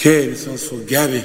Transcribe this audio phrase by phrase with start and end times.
[0.00, 1.24] Que sou Gabi.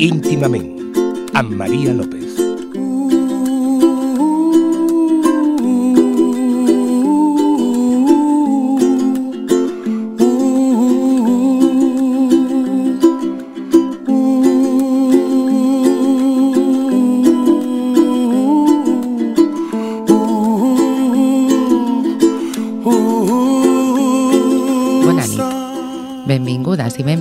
[0.00, 0.74] íntimament
[1.34, 2.39] amb Maria López.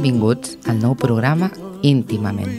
[0.10, 1.52] Benvinguts al nou programa
[1.86, 2.50] Íntimament,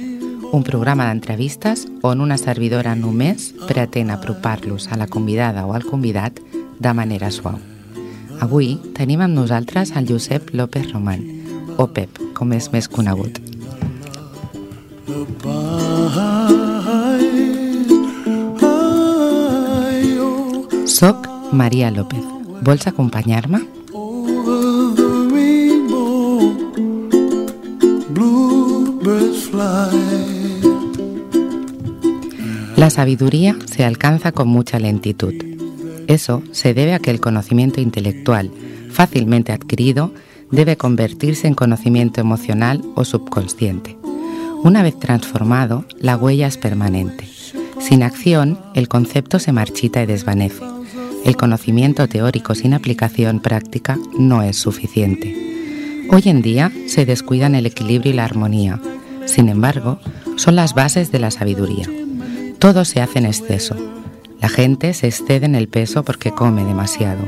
[0.54, 6.38] un programa d'entrevistes on una servidora només pretén apropar-los a la convidada o al convidat
[6.78, 7.59] de manera suau.
[8.38, 11.26] Avui tenim amb nosaltres el Josep López Roman,
[11.76, 13.42] o Pep, com és més conegut.
[20.87, 22.24] Soc Maria López.
[22.62, 23.79] Vols acompanyar-me?
[32.80, 35.34] La sabiduría se alcanza con mucha lentitud.
[36.06, 38.50] Eso se debe a que el conocimiento intelectual,
[38.90, 40.14] fácilmente adquirido,
[40.50, 43.98] debe convertirse en conocimiento emocional o subconsciente.
[44.64, 47.28] Una vez transformado, la huella es permanente.
[47.80, 50.65] Sin acción, el concepto se marchita y desvanece.
[51.26, 56.06] El conocimiento teórico sin aplicación práctica no es suficiente.
[56.09, 58.80] Hoy en día se descuidan el equilibrio y la armonía.
[59.26, 60.00] Sin embargo,
[60.37, 61.87] son las bases de la sabiduría.
[62.60, 63.74] Todo se hace en exceso.
[64.38, 67.25] La gente se excede en el peso porque come demasiado.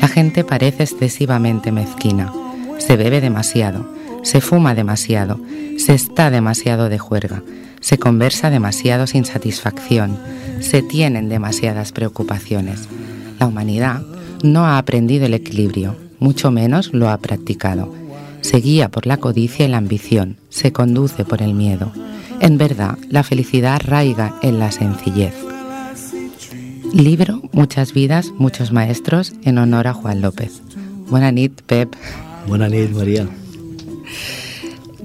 [0.00, 2.32] La gente parece excesivamente mezquina.
[2.78, 3.88] Se bebe demasiado.
[4.24, 5.38] Se fuma demasiado.
[5.78, 7.44] Se está demasiado de juerga.
[7.80, 10.18] Se conversa demasiado sin satisfacción.
[10.58, 12.88] Se tienen demasiadas preocupaciones.
[13.38, 14.02] La humanidad
[14.42, 17.94] no ha aprendido el equilibrio, mucho menos lo ha practicado.
[18.40, 21.92] Se guía por la codicia y la ambición, se conduce por el miedo.
[22.42, 25.32] En verdad, la felicidad arraiga en la sencillez.
[26.92, 30.60] Libro Muchas vidas, muchos maestros en honor a Juan López.
[31.08, 31.94] Buena nit, Pep.
[32.48, 33.28] Buenas noches, María.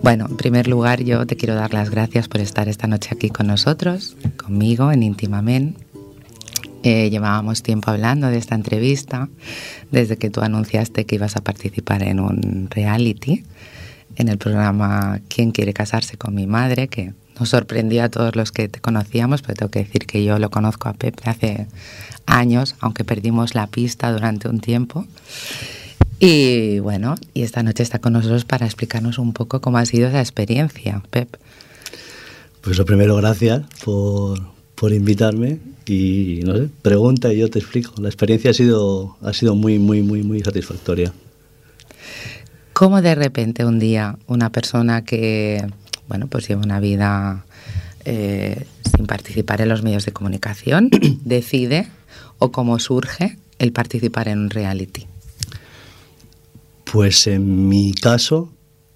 [0.02, 3.30] Bueno, en primer lugar, yo te quiero dar las gracias por estar esta noche aquí
[3.30, 5.80] con nosotros, conmigo, en Íntimamente.
[6.82, 9.30] Eh, llevábamos tiempo hablando de esta entrevista
[9.92, 13.44] desde que tú anunciaste que ibas a participar en un reality,
[14.16, 16.88] en el programa ¿Quién quiere casarse con mi madre?
[16.88, 20.40] que nos sorprendió a todos los que te conocíamos, pero tengo que decir que yo
[20.40, 21.68] lo conozco a Pepe hace
[22.26, 25.06] años, aunque perdimos la pista durante un tiempo.
[26.20, 30.08] Y bueno, y esta noche está con nosotros para explicarnos un poco cómo ha sido
[30.08, 31.38] esa experiencia, Pep.
[32.62, 34.40] Pues lo primero, gracias por,
[34.76, 37.94] por invitarme y no sé, pregunta y yo te explico.
[38.02, 41.14] La experiencia ha sido, ha sido muy, muy, muy, muy satisfactoria.
[42.74, 45.66] ¿Cómo de repente un día una persona que,
[46.08, 47.46] bueno, pues lleva una vida
[48.06, 50.90] eh, sin participar en los medios de comunicación
[51.26, 51.88] decide
[52.40, 55.06] o cómo surge el participar en un reality?
[56.92, 58.50] Pues en mi caso,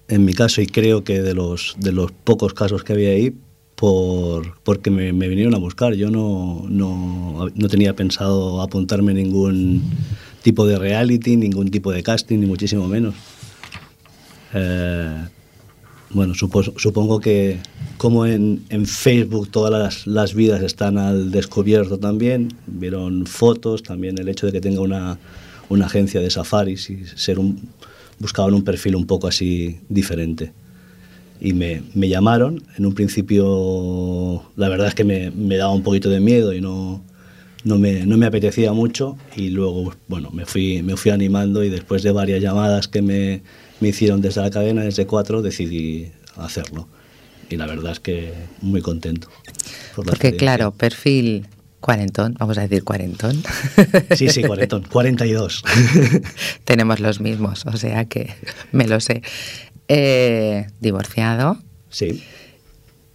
[0.08, 3.34] en mi caso y creo que de los, de los pocos casos que había ahí,
[3.74, 5.94] por, porque me, me vinieron a buscar.
[5.94, 9.82] Yo no, no, no tenía pensado apuntarme ningún
[10.42, 13.14] tipo de reality, ningún tipo de casting, ni muchísimo menos.
[14.54, 15.24] Eh,
[16.14, 17.58] bueno, supo- supongo que
[17.96, 24.18] como en, en Facebook todas las, las vidas están al descubierto también, vieron fotos, también
[24.18, 25.18] el hecho de que tenga una,
[25.68, 27.68] una agencia de safaris y ser un,
[28.18, 30.52] buscaban un perfil un poco así diferente.
[31.40, 35.82] Y me, me llamaron, en un principio la verdad es que me, me daba un
[35.82, 37.02] poquito de miedo y no,
[37.64, 41.68] no, me, no me apetecía mucho y luego bueno, me, fui, me fui animando y
[41.68, 43.42] después de varias llamadas que me,
[43.82, 46.88] me hicieron desde la cadena, desde cuatro, decidí hacerlo.
[47.50, 48.32] Y la verdad es que
[48.62, 49.28] muy contento.
[49.94, 51.46] por Porque claro, perfil
[51.80, 53.42] cuarentón, vamos a decir cuarentón.
[54.16, 55.64] Sí, sí, cuarentón, 42.
[56.64, 58.32] Tenemos los mismos, o sea que
[58.70, 59.22] me lo sé.
[59.88, 61.58] Eh, divorciado
[61.90, 62.22] Sí,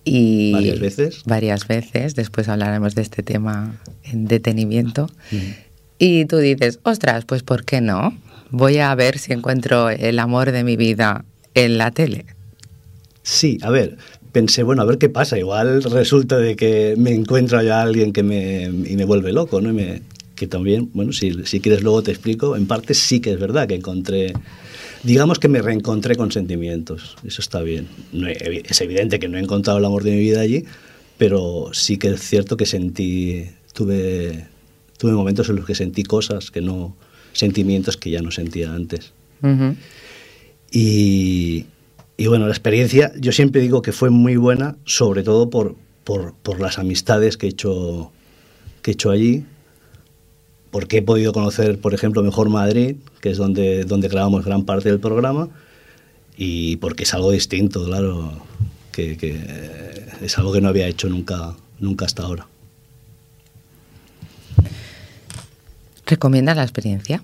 [0.10, 0.54] y...
[0.54, 1.24] Varias veces.
[1.26, 5.08] Varias veces, después hablaremos de este tema en detenimiento.
[5.32, 5.38] Mm.
[6.00, 8.18] Y tú dices, ostras, pues ¿por qué no?
[8.50, 12.26] Voy a ver si encuentro el amor de mi vida en la tele.
[13.24, 13.98] Sí, a ver,
[14.32, 15.38] pensé, bueno, a ver qué pasa.
[15.38, 19.74] Igual resulta de que me encuentro ya alguien que me, y me vuelve loco, ¿no?
[19.74, 20.02] Me,
[20.38, 23.68] que también, bueno, si, si quieres luego te explico, en parte sí que es verdad
[23.68, 24.34] que encontré,
[25.04, 27.88] digamos que me reencontré con sentimientos, eso está bien.
[28.64, 30.64] Es evidente que no he encontrado el amor de mi vida allí,
[31.18, 34.46] pero sí que es cierto que sentí, tuve,
[34.98, 36.96] tuve momentos en los que sentí cosas que no,
[37.38, 39.14] sentimientos que ya no sentía antes.
[40.72, 41.66] y,
[42.18, 46.34] y, bueno, la experiencia, yo siempre digo que fue muy buena, sobre todo por, por,
[46.34, 48.12] por las amistades que he hecho,
[48.82, 49.46] que he hecho allí,
[50.72, 54.90] porque he podido conocer, por ejemplo, mejor Madrid, que es donde, donde grabamos gran parte
[54.90, 55.50] del programa,
[56.36, 58.34] y porque es algo distinto, claro,
[58.92, 59.40] que, que
[60.22, 62.48] es algo que no había hecho nunca, nunca hasta ahora.
[66.08, 67.24] ¿Recomiendas la experiencia?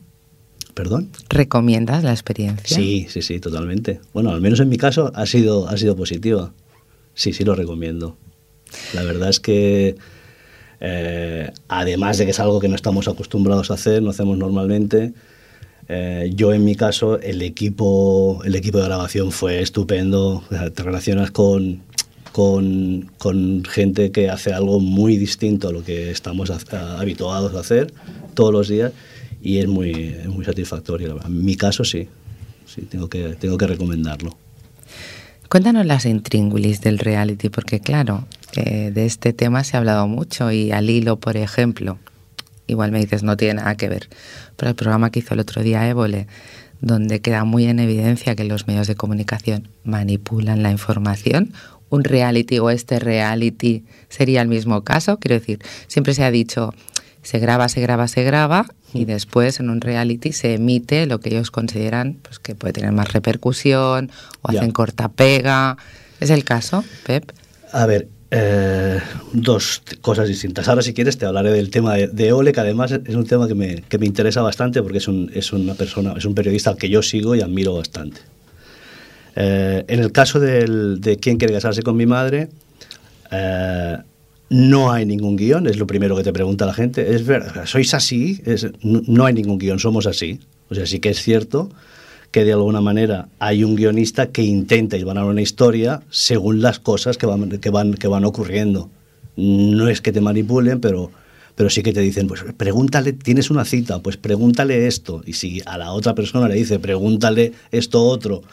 [0.74, 1.10] ¿Perdón?
[1.30, 2.76] ¿Recomiendas la experiencia?
[2.76, 4.02] Sí, sí, sí, totalmente.
[4.14, 6.52] Bueno, al menos en mi caso ha sido, ha sido positiva.
[7.14, 8.18] Sí, sí, lo recomiendo.
[8.94, 9.96] La verdad es que,
[10.82, 15.14] eh, además de que es algo que no estamos acostumbrados a hacer, no hacemos normalmente,
[15.88, 20.44] eh, yo en mi caso, el equipo, el equipo de grabación fue estupendo.
[20.74, 21.84] te relacionas con,
[22.34, 27.94] con, con, gente que hace algo muy distinto a lo que estamos habituados a hacer
[28.34, 28.92] todos los días
[29.42, 31.20] y es muy, muy satisfactorio.
[31.24, 32.10] En mi caso sí,
[32.66, 34.36] sí tengo, que, tengo que recomendarlo.
[35.48, 38.26] Cuéntanos las intríngulis del reality, porque claro,
[38.56, 42.00] eh, de este tema se ha hablado mucho y al hilo, por ejemplo,
[42.66, 44.10] igual me dices no tiene nada que ver,
[44.58, 46.26] pero el programa que hizo el otro día Évole,
[46.84, 51.54] donde queda muy en evidencia que los medios de comunicación manipulan la información,
[51.94, 56.74] un reality o este reality sería el mismo caso, quiero decir, siempre se ha dicho
[57.22, 61.30] se graba, se graba, se graba y después en un reality se emite lo que
[61.30, 64.12] ellos consideran pues, que puede tener más repercusión
[64.42, 65.78] o hacen corta pega.
[66.20, 67.32] ¿Es el caso, Pep?
[67.72, 69.00] A ver, eh,
[69.32, 70.68] dos cosas distintas.
[70.68, 73.56] Ahora, si quieres, te hablaré del tema de, Ole, que además es un tema que
[73.56, 76.78] me, que me interesa bastante porque es, un, es, una persona, es un periodista al
[76.78, 78.22] que yo sigo y admiro bastante.
[79.36, 82.50] Eh, en el caso del, de quién quiere casarse con mi madre,
[83.32, 83.98] eh,
[84.50, 87.16] no hay ningún guion, es lo primero que te pregunta la gente.
[87.16, 87.66] ¿Es verdad?
[87.66, 88.42] ¿Sois así?
[88.84, 90.40] no, hay ningún guion, somos así.
[90.70, 91.70] O sea, sí que es cierto
[92.32, 97.18] que de alguna manera hay un guionista que intenta llevar una historia según las cosas
[97.18, 98.90] que van, que van, que van ocurriendo.
[99.36, 101.12] No es que te manipulen, pero,
[101.56, 105.22] pero sí que te dicen, pues pregúntale, tienes una cita, pues pregúntale esto.
[105.26, 108.44] Y si a la otra persona le dice, pregúntale esto otro,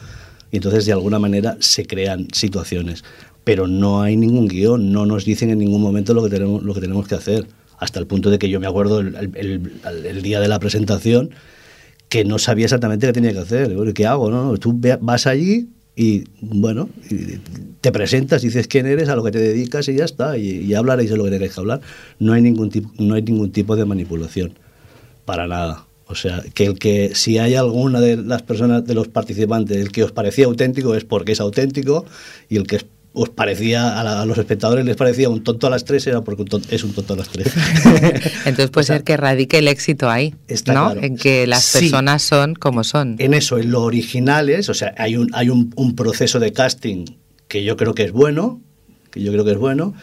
[0.50, 3.04] y entonces de alguna manera se crean situaciones
[3.44, 6.74] pero no hay ningún guion, no nos dicen en ningún momento lo que tenemos, lo
[6.74, 7.46] que, tenemos que hacer,
[7.78, 11.30] hasta el punto de que yo me acuerdo el, día de la presentación
[12.08, 14.30] que no sabía exactamente qué tenía que hacer, ¿qué hago?
[14.30, 14.56] No?
[14.58, 16.88] Tú vas allí y bueno,
[17.80, 20.74] te presentas, dices quién eres, a lo que te dedicas y ya está, y, y
[20.74, 21.80] hablaréis de lo que tenéis que hablar.
[22.18, 24.54] No hay ningún tipo, no hay ningún tipo de manipulación,
[25.24, 25.86] para nada.
[26.10, 29.92] O sea, que el que si hay alguna de las personas, de los participantes, el
[29.92, 32.04] que os parecía auténtico es porque es auténtico
[32.48, 35.84] y el que es os parecía a, los espectadores les parecía un tonto a las
[35.84, 37.48] tres era porque es un tonto a las tres.
[38.44, 40.34] Entonces puede ser que radique el éxito ahí
[40.66, 43.16] no en que las personas son como son.
[43.18, 47.04] En eso en lo original es o sea hay un hay un, proceso de casting
[47.48, 48.60] que yo creo que es bueno
[49.10, 49.94] que yo creo que es bueno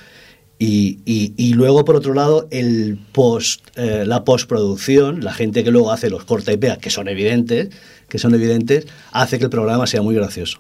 [0.59, 5.91] y, y, luego por otro lado el post eh, la postproducción la gente que luego
[5.91, 7.69] hace los corta y pega que son evidentes
[8.09, 10.59] que son evidentes hace que el programa sea muy gracioso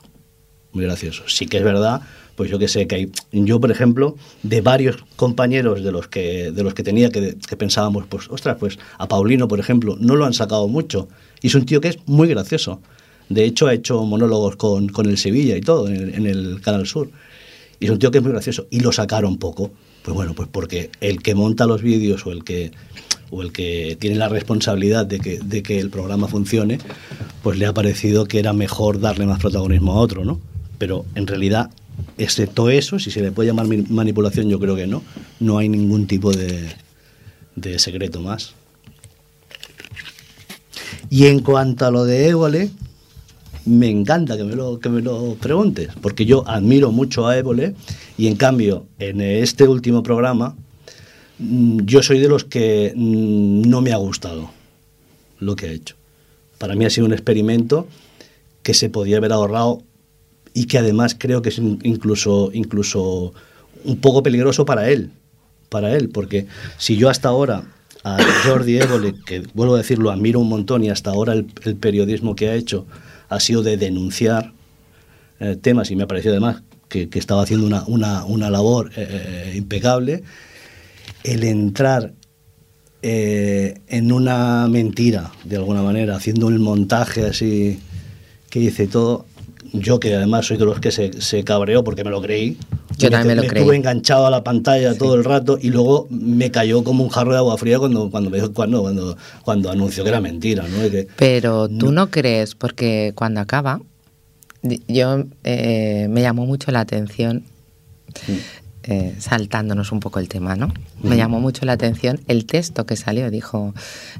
[0.71, 2.01] muy gracioso sí que es verdad
[2.37, 6.51] pues yo que sé, que hay, yo por ejemplo, de varios compañeros de los que,
[6.51, 10.23] de los que tenía que, pensábamos, pues ostras, pues a Paulino, por ejemplo, no lo
[10.23, 11.09] han sacado mucho.
[11.41, 12.79] Y es un tío que es muy gracioso.
[13.27, 17.09] De hecho, ha hecho monólogos con, con el Sevilla y todo, en el, Canal Sur.
[17.79, 18.67] Y es un tío que es muy gracioso.
[18.69, 19.71] Y lo sacaron poco.
[20.07, 22.71] Pues bueno, pues porque el que monta los vídeos o el que
[23.29, 26.77] o el que tiene la responsabilidad de que, de que el programa funcione,
[27.43, 30.39] pues le ha parecido que era mejor darle más protagonismo a otro, ¿no?
[30.77, 31.71] Pero en realidad
[32.17, 35.03] excepto eso, si se le puede llamar manipulación, yo creo que no,
[35.41, 36.69] no hay ningún tipo de,
[37.57, 38.53] de secreto más.
[41.09, 42.69] Y en cuanto a lo de Évole,
[43.67, 47.75] me encanta que me, lo, que me lo preguntes, porque yo admiro mucho a Évole
[48.17, 50.55] y en cambio en este último programa
[51.39, 54.49] mm, yo soy de los que mm, no me ha gustado
[55.39, 55.95] lo que ha hecho.
[56.57, 57.87] Para mí ha sido un experimento
[58.63, 59.83] que se podía haber ahorrado
[60.53, 63.33] y que además creo que es incluso, incluso
[63.83, 65.11] un poco peligroso para él,
[65.69, 66.47] para él, porque
[66.77, 67.63] si yo hasta ahora
[68.03, 71.45] a Jordi Évole, que vuelvo a decirlo, admiro un montón y hasta ahora el,
[71.75, 72.85] periodismo que ha hecho
[73.29, 74.53] ha sido de denunciar
[75.39, 79.07] eh, temas y me ha parecido además que, estaba haciendo una, una, una labor eh,
[79.09, 80.23] eh, impecable,
[81.23, 82.13] el entrar
[82.99, 87.79] en una mentira, de alguna manera, haciendo el montaje así
[88.49, 89.25] que dice todo,
[89.71, 92.57] yo que además soy de los que se, se cabreó porque me lo creí.
[92.97, 93.61] Yo también me lo creí.
[93.61, 97.31] Estuve enganchado a la pantalla todo el rato y luego me cayó como un jarro
[97.33, 100.89] de agua fría cuando, cuando me dijo cuando, cuando, cuando anunció que era mentira, ¿no?
[100.89, 103.81] Que- Pero tú no, crees, porque cuando acaba,
[104.87, 107.43] yo eh, me llamó mucho la atención,
[108.89, 110.73] eh, saltándonos un poco el tema, ¿no?
[111.03, 113.29] Me llamó mucho la atención el texto que salió.
[113.29, 113.73] Dijo,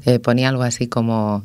[0.04, 1.42] eh, ponía algo así como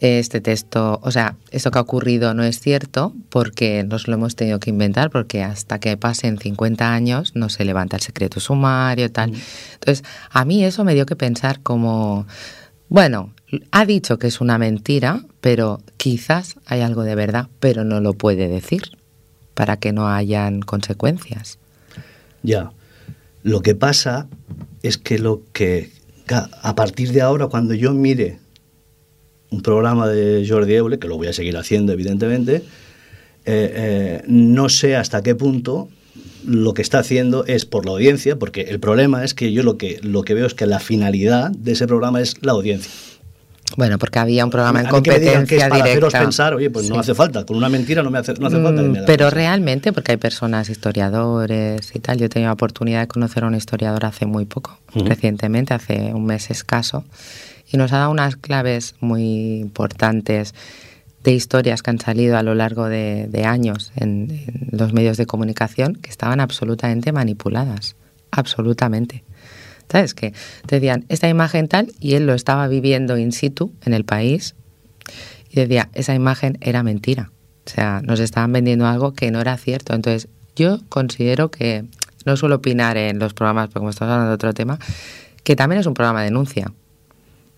[0.00, 4.36] este texto, o sea, esto que ha ocurrido no es cierto porque nos lo hemos
[4.36, 9.12] tenido que inventar porque hasta que pasen 50 años no se levanta el secreto sumario,
[9.12, 9.34] tal.
[9.74, 12.26] Entonces, a mí eso me dio que pensar como,
[12.88, 13.34] bueno,
[13.70, 18.14] ha dicho que es una mentira, pero quizás hay algo de verdad, pero no lo
[18.14, 18.96] puede decir
[19.52, 21.58] para que no hayan consecuencias.
[22.42, 22.72] Ya.
[23.42, 24.28] Lo que pasa
[24.82, 25.90] es que lo que
[26.62, 28.38] a partir de ahora, cuando yo mire
[29.50, 32.56] un programa de Jordi Eule, que lo voy a seguir haciendo, evidentemente,
[33.44, 35.88] eh, eh, no sé hasta qué punto
[36.46, 39.76] lo que está haciendo es por la audiencia, porque el problema es que yo lo
[39.76, 42.90] que, lo que veo es que la finalidad de ese programa es la audiencia.
[43.76, 46.20] Bueno, porque había un programa en A mí que es competencia para haceros directa.
[46.20, 48.82] pensar, oye, pues no hace falta, con una mentira no, me hace, no hace falta.
[48.82, 52.48] que Mm, me hagan Pero realmente, porque hay personas historiadores y tal, yo he tenido
[52.48, 57.04] la oportunidad de conocer a un historiador hace muy poco, recientemente, hace un mes escaso,
[57.70, 60.54] y nos ha dado unas claves muy importantes
[61.24, 65.16] de historias que han salido a lo largo de, de años en, en los medios
[65.16, 67.94] de comunicación que estaban absolutamente manipuladas,
[68.32, 69.22] absolutamente.
[69.88, 70.14] ¿Sabes?
[70.14, 70.32] Que
[70.66, 74.54] te decían esta imagen tal y él lo estaba viviendo in situ en el país
[75.50, 77.30] y decía, esa imagen era mentira.
[77.66, 79.94] O sea, nos estaban vendiendo algo que no era cierto.
[79.94, 81.84] Entonces, yo considero que,
[82.24, 84.78] no suelo opinar en los programas, porque como estamos hablando de otro tema,
[85.42, 86.72] que también es un programa de denuncia.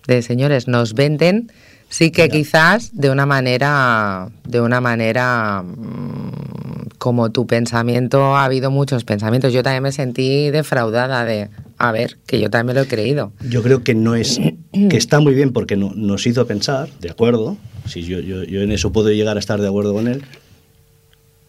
[0.06, 1.52] De señores, nos venden,
[1.88, 8.70] sí que quizás de una manera, de una manera mm, como tu pensamiento, ha habido
[8.70, 9.52] muchos pensamientos.
[9.52, 13.32] Yo también me sentí defraudada de, a ver, que yo también me lo he creído.
[13.48, 14.40] Yo creo que no es
[14.72, 17.56] que está muy bien porque no- nos hizo pensar, de acuerdo.
[17.86, 20.22] Si yo, yo, yo en eso puedo llegar a estar de acuerdo con él,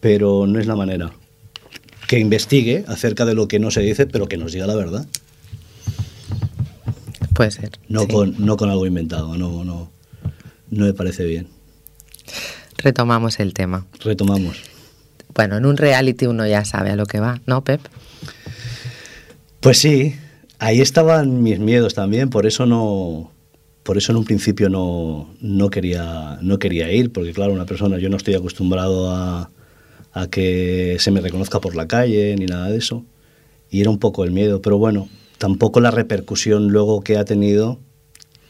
[0.00, 1.10] pero no es la manera.
[2.08, 5.06] Que investigue acerca de lo que no se dice, pero que nos diga la verdad.
[7.34, 7.70] Puede ser.
[7.88, 8.08] No, sí.
[8.08, 9.90] con, no con algo inventado, no, no,
[10.70, 11.48] no me parece bien.
[12.78, 13.86] Retomamos el tema.
[14.00, 14.58] Retomamos.
[15.34, 17.80] Bueno, en un reality uno ya sabe a lo que va, ¿no, Pep?
[19.66, 20.14] Pues sí,
[20.60, 23.32] ahí estaban mis miedos también, por eso no,
[23.82, 27.98] por eso en un principio no, no quería, no quería ir, porque claro, una persona,
[27.98, 29.50] yo no estoy acostumbrado a,
[30.12, 33.04] a que se me reconozca por la calle ni nada de eso,
[33.68, 35.08] y era un poco el miedo, pero bueno,
[35.38, 37.80] tampoco la repercusión luego que ha tenido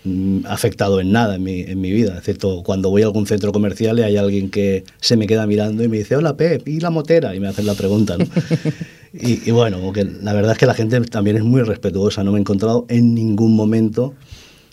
[0.04, 3.26] mm, ha afectado en nada en mi, en mi vida, excepto cuando voy a algún
[3.26, 6.68] centro comercial y hay alguien que se me queda mirando y me dice, hola Pep,
[6.68, 7.34] ¿y la motera?
[7.34, 8.26] Y me hacen la pregunta, ¿no?
[9.20, 12.22] y, y bueno, como que la verdad es que la gente también es muy respetuosa,
[12.24, 14.14] no me he encontrado en ningún momento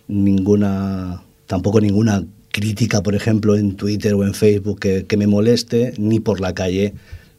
[0.07, 5.93] ninguna, tampoco ninguna crítica, por ejemplo, en Twitter o en Facebook que, que me moleste,
[5.97, 6.93] ni por la calle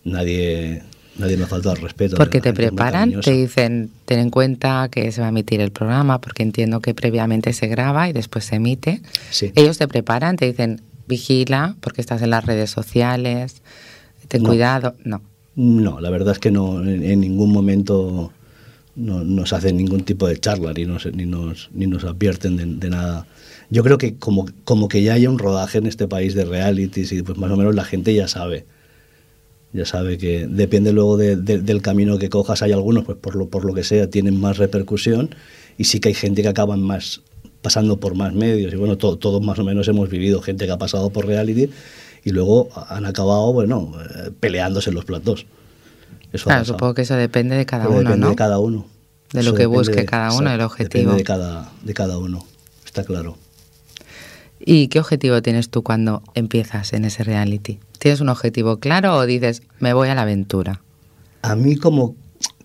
[0.05, 0.83] nadie,
[1.19, 2.17] nadie me ha faltado al respeto.
[2.17, 6.21] Porque te preparan, te dicen, ten en cuenta que se va a emitir el programa,
[6.21, 9.01] porque entiendo que previamente se graba y después se emite.
[9.31, 9.53] Sí.
[9.55, 13.63] Ellos te preparan, te dicen, vigila, porque estás en las redes sociales,
[14.29, 14.49] ten No.
[14.49, 14.95] cuidado.
[15.05, 15.23] No.
[15.57, 18.33] No, la verdad es que no, en, ningún momento
[18.97, 22.91] no, nos hacen ningún tipo de charla ni nos, ni nos, ni nos advierten de,
[22.91, 23.27] nada.
[23.71, 27.13] Yo creo que como, como que ya hay un rodaje en este país de realities
[27.13, 28.67] y pues más o menos la gente ya sabe.
[29.73, 32.63] Ya sabe que depende luego de- de- del camino que cojas.
[32.63, 35.35] Hay algunos, pues por lo, por lo que sea, tienen más repercusión
[35.79, 37.23] y sí que hay gente que acaban más
[37.63, 38.73] pasando por más medios.
[38.73, 41.71] Y bueno, to- todos más o menos hemos vivido gente que ha pasado por reality
[42.25, 45.47] y luego han acabado, bueno, eh, peleándose en los platos.
[46.33, 48.31] Eso Claro, supongo que eso depende de cada Pero uno, depende ¿no?
[48.31, 48.87] de cada uno.
[49.33, 51.13] De lo Eso que depende busque de- cada uno, el exacto, objetivo.
[51.13, 52.45] Depende de cada, de cada uno,
[52.85, 53.37] está claro.
[54.67, 57.79] ¿Y qué objetivo tienes tú cuando empiezas en ese reality?
[57.99, 60.81] ¿Tienes un objetivo claro o dices, me voy a la aventura?
[61.43, 62.17] A mí como,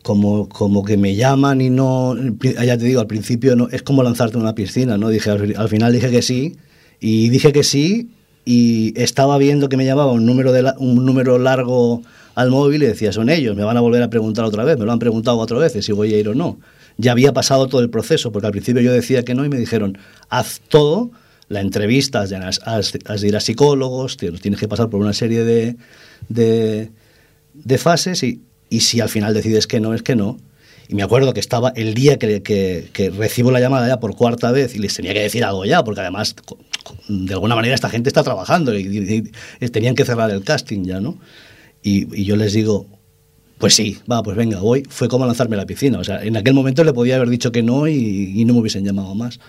[0.03, 4.03] como, como que me llaman y no, ya te digo, al principio no, es como
[4.03, 5.09] lanzarte en una piscina, ¿no?
[5.09, 6.55] Dije, al, al final dije que sí
[7.01, 8.11] y dije que sí
[8.51, 12.01] y estaba viendo que me llamaba un número, de la- un número largo
[12.33, 14.85] al móvil y decía, son ellos, me van a volver a preguntar otra vez, me
[14.85, 16.57] lo han preguntado cuatro veces si voy a ir o no.
[16.97, 19.57] Ya había pasado todo el proceso, porque al principio yo decía que no y me
[19.57, 21.11] dijeron, haz todo,
[21.47, 25.75] la entrevista, has has- de ir a psicólogos, tienes que pasar por una serie de,
[26.27, 26.89] de,
[27.77, 30.37] fases y, y si al final decides que no, es que no.
[30.87, 34.15] Y me acuerdo que estaba el día que, que- que recibo la llamada ya por
[34.15, 36.35] cuarta vez y les tenía que decir algo ya, porque además
[37.07, 39.31] de alguna manera esta gente está trabajando y,
[39.71, 41.17] tenían que cerrar el casting ya, ¿no?
[41.83, 42.87] Y, yo les digo,
[43.57, 44.83] pues sí, va, pues venga, voy.
[44.89, 45.99] Fue como lanzarme a la piscina.
[45.99, 48.85] O sea, en aquel momento le podía haber dicho que no y, no me hubiesen
[48.85, 49.39] llamado más.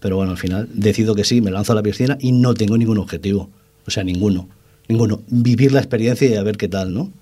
[0.00, 2.76] Pero bueno, al final decido que sí, me lanzo a la piscina y no tengo
[2.76, 3.50] ningún objetivo.
[3.86, 4.48] O sea, ninguno.
[4.88, 5.22] Ninguno.
[5.28, 7.12] Vivir la experiencia y a ver qué tal, ¿no?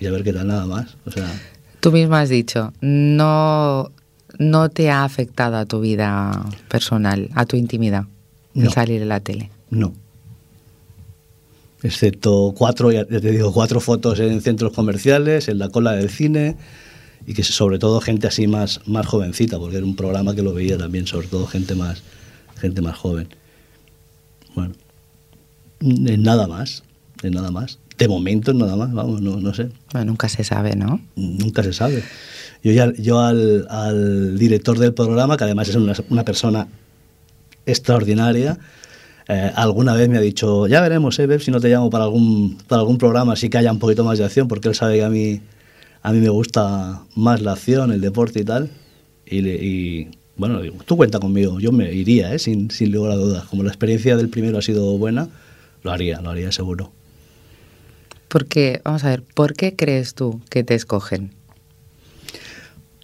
[0.00, 0.96] Y a ver qué tal nada más.
[1.04, 1.30] O sea.
[1.80, 3.92] Tú mismo has dicho, no,
[4.38, 8.06] no te ha afectado a tu vida personal, a tu intimidad,
[8.64, 8.70] no.
[8.70, 9.50] salir en la tele.
[9.70, 9.92] No.
[11.82, 16.56] Excepto cuatro, ya te digo, cuatro fotos en centros comerciales, en la cola del cine
[17.26, 20.54] y que sobre todo gente así más, más jovencita, porque era un programa que lo
[20.54, 22.02] veía también, sobre todo gente más,
[22.56, 23.28] gente más joven.
[24.54, 24.74] Bueno,
[25.80, 26.82] en nada más,
[27.22, 27.78] en nada más.
[27.98, 29.70] De momento nada más, vamos, no, no sé.
[30.04, 31.00] nunca se sabe, ¿no?
[31.16, 32.02] Nunca se sabe.
[32.62, 36.68] Yo, ya, yo al, al director del programa, que además es una, una persona
[37.66, 38.58] extraordinaria,
[39.28, 42.58] eh, alguna vez me ha dicho, ya veremos, eh, si no te llamo para algún,
[42.68, 45.04] para algún programa así que haya un poquito más de acción, porque él sabe que
[45.04, 45.40] a mí,
[46.02, 48.70] a mí me gusta más la acción, el deporte y tal.
[49.26, 53.44] Y, y bueno, tú cuenta conmigo, yo me iría, eh, sin, sin lugar a dudas.
[53.46, 55.28] Como la experiencia del primero ha sido buena,
[55.82, 56.92] lo haría, lo haría seguro.
[58.28, 61.32] Porque, vamos a ver, ¿por qué crees tú que te escogen?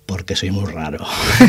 [0.06, 0.98] Porque soy muy raro.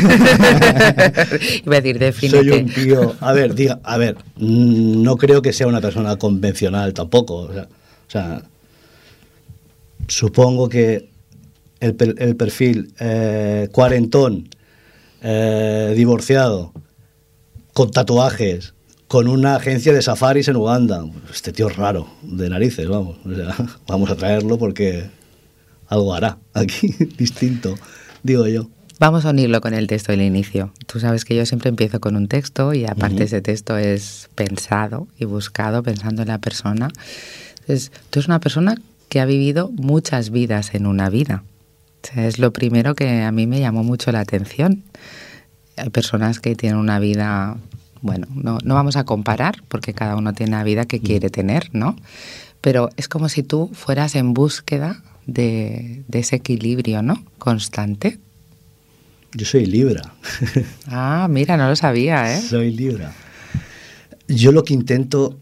[1.66, 3.14] Iba a decir, Soy un tío.
[3.20, 7.34] A ver, diga, a ver, no creo que sea una persona convencional tampoco.
[7.34, 7.52] O
[8.08, 8.42] sea,
[10.08, 11.10] supongo que
[11.80, 14.48] el, el perfil eh, cuarentón,
[15.22, 16.72] eh, divorciado,
[17.72, 18.74] con tatuajes,
[19.08, 21.04] con una agencia de safaris en Uganda.
[21.32, 23.18] Este tío es raro, de narices, vamos.
[23.86, 25.04] vamos a traerlo porque
[25.88, 27.74] algo hará aquí distinto,
[28.24, 28.68] digo yo.
[28.98, 30.72] Vamos a unirlo con el texto del inicio.
[30.86, 35.08] Tú sabes que yo siempre empiezo con un texto y aparte ese texto es pensado
[35.18, 36.88] y buscado pensando en la persona.
[37.60, 38.76] Entonces, tú eres una persona
[39.08, 41.44] que ha vivido muchas vidas en una vida.
[42.14, 44.84] es lo primero que a mí me llamó mucho la atención.
[45.76, 47.56] Hay personas que tienen una vida
[48.04, 51.70] bueno, no, no vamos a comparar porque cada uno tiene la vida que quiere tener,
[51.72, 51.96] ¿no?
[52.60, 57.24] Pero es como si tú fueras en búsqueda de, ese equilibrio, ¿no?
[57.38, 58.18] Constante.
[59.32, 60.14] Yo soy Libra.
[60.86, 62.40] ah, mira, no lo sabía, ¿eh?
[62.40, 63.14] Soy Libra.
[64.28, 65.38] Yo lo que intento,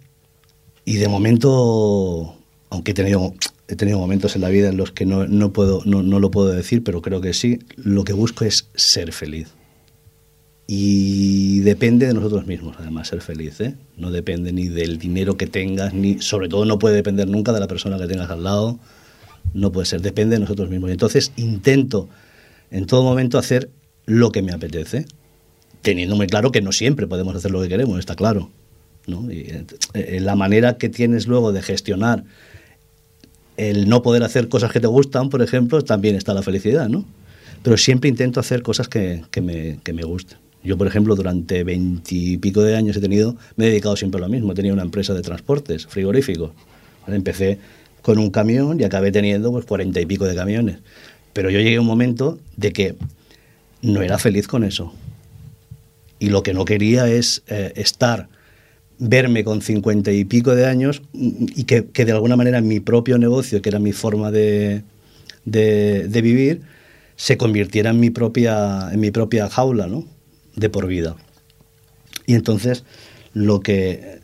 [0.85, 2.37] y de momento,
[2.71, 3.35] aunque he tenido,
[3.69, 6.31] he tenido momentos en la vida en los que no, no puedo, no, no lo
[6.31, 9.49] puedo decir, pero creo que sí, lo que busco es ser feliz.
[10.67, 13.61] Y depende de nosotros mismos, además, ser feliz.
[13.61, 13.75] ¿eh?
[13.99, 17.61] No depende ni del dinero que tengas, ni sobre todo no puede depender nunca de
[17.61, 18.79] la persona que tengas al lado.
[19.55, 20.91] No puede ser, depende de nosotros mismos.
[20.91, 22.09] Entonces intento
[22.71, 23.71] en todo momento hacer
[24.07, 25.07] lo que me apetece,
[25.83, 28.51] teniendo muy claro que no siempre podemos hacer lo que queremos, está claro.
[29.07, 29.31] ¿no?
[29.31, 32.25] Y, eh, la manera que tienes luego de gestionar
[33.57, 37.05] el no poder hacer cosas que te gustan, por ejemplo, también está la felicidad, ¿no?
[37.63, 40.39] Pero siempre intento hacer cosas que, que, me, que me gusten.
[40.65, 44.29] Yo, por ejemplo, durante veintipico de años he tenido, me he dedicado siempre a lo
[44.29, 44.55] mismo.
[44.55, 46.53] Tenido una empresa de transportes frigoríficos.
[47.07, 47.59] Empecé
[48.03, 50.79] con un camión y acabé teniendo pues cuarenta y pico de camiones.
[51.33, 52.97] Pero yo llegué a un momento de que
[53.81, 54.93] no era feliz con eso.
[56.19, 58.29] Y lo que no quería es eh, estar,
[58.99, 63.19] verme con cincuenta y pico de años y que, que, de alguna manera mi propio
[63.19, 64.83] negocio, que era mi forma de,
[65.45, 66.63] de, de vivir,
[67.17, 70.05] se convirtiera en mi propia, en mi propia jaula, ¿no?
[70.57, 71.17] de por vida.
[72.27, 72.85] Y entonces
[73.33, 74.21] lo que,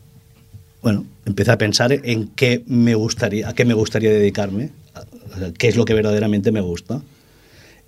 [0.81, 4.71] bueno, empecé a pensar en qué me gustaría, a qué me gustaría dedicarme,
[5.57, 7.01] qué es lo que verdaderamente me gusta.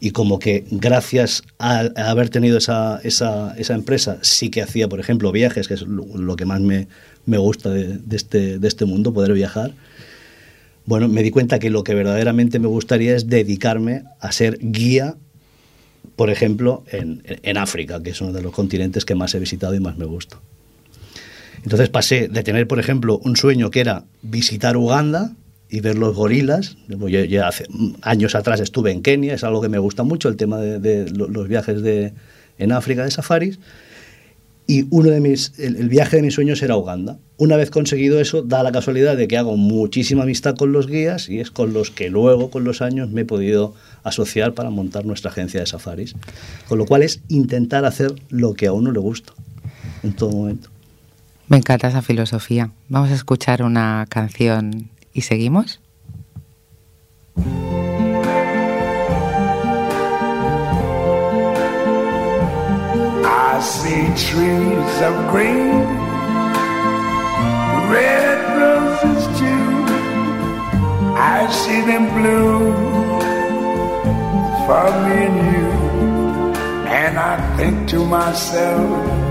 [0.04, 4.99] Y como que gracias a, haber tenido esa, esa, esa, empresa, sí que hacía, por
[4.99, 6.88] ejemplo, viajes, que es lo, que más me,
[7.27, 9.73] me gusta de, de, este, de este mundo, poder viajar.
[10.86, 15.17] Bueno, me di cuenta que lo que verdaderamente me gustaría es dedicarme a ser guía
[16.15, 19.73] por ejemplo, en, en, África, que es uno de los continentes que más he visitado
[19.73, 20.39] y más me gusta.
[21.63, 25.32] Entonces pasé de tener, por ejemplo, un sueño que era visitar Uganda
[25.69, 26.78] y ver los gorilas.
[26.88, 27.65] Yo, ya hace
[28.02, 31.47] años atrás estuve en Kenia, es algo que me gusta mucho, el tema de, los
[31.47, 32.13] viajes de,
[32.58, 33.60] en África de safaris.
[34.67, 37.17] Y uno de mis, el, viaje de mis sueños era Uganda.
[37.38, 41.30] Una vez conseguido eso, da la casualidad de que hago muchísima amistad con los guías
[41.30, 45.06] y es con los que luego, con los años, me he podido asociar para montar
[45.06, 46.15] nuestra agencia de safaris.
[46.67, 49.34] Con lo cual es intentar hacer lo que a uno le gusta
[50.04, 50.69] en todo momento.
[51.52, 52.70] Me encanta esa filosofía.
[52.88, 55.82] Vamos a escuchar una canción y seguimos.
[63.26, 65.84] I see trees of green
[67.92, 69.86] red roses too.
[71.18, 73.20] I see them bloom
[74.66, 75.68] for me and you.
[76.88, 79.31] And I think to myself,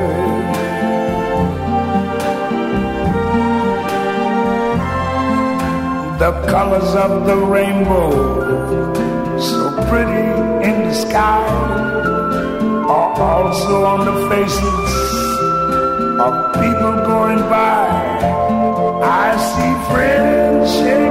[6.21, 8.11] The colors of the rainbow,
[9.39, 10.27] so pretty
[10.69, 11.47] in the sky,
[12.87, 14.89] are also on the faces
[16.21, 17.87] of people going by.
[19.01, 21.10] I see friends shaking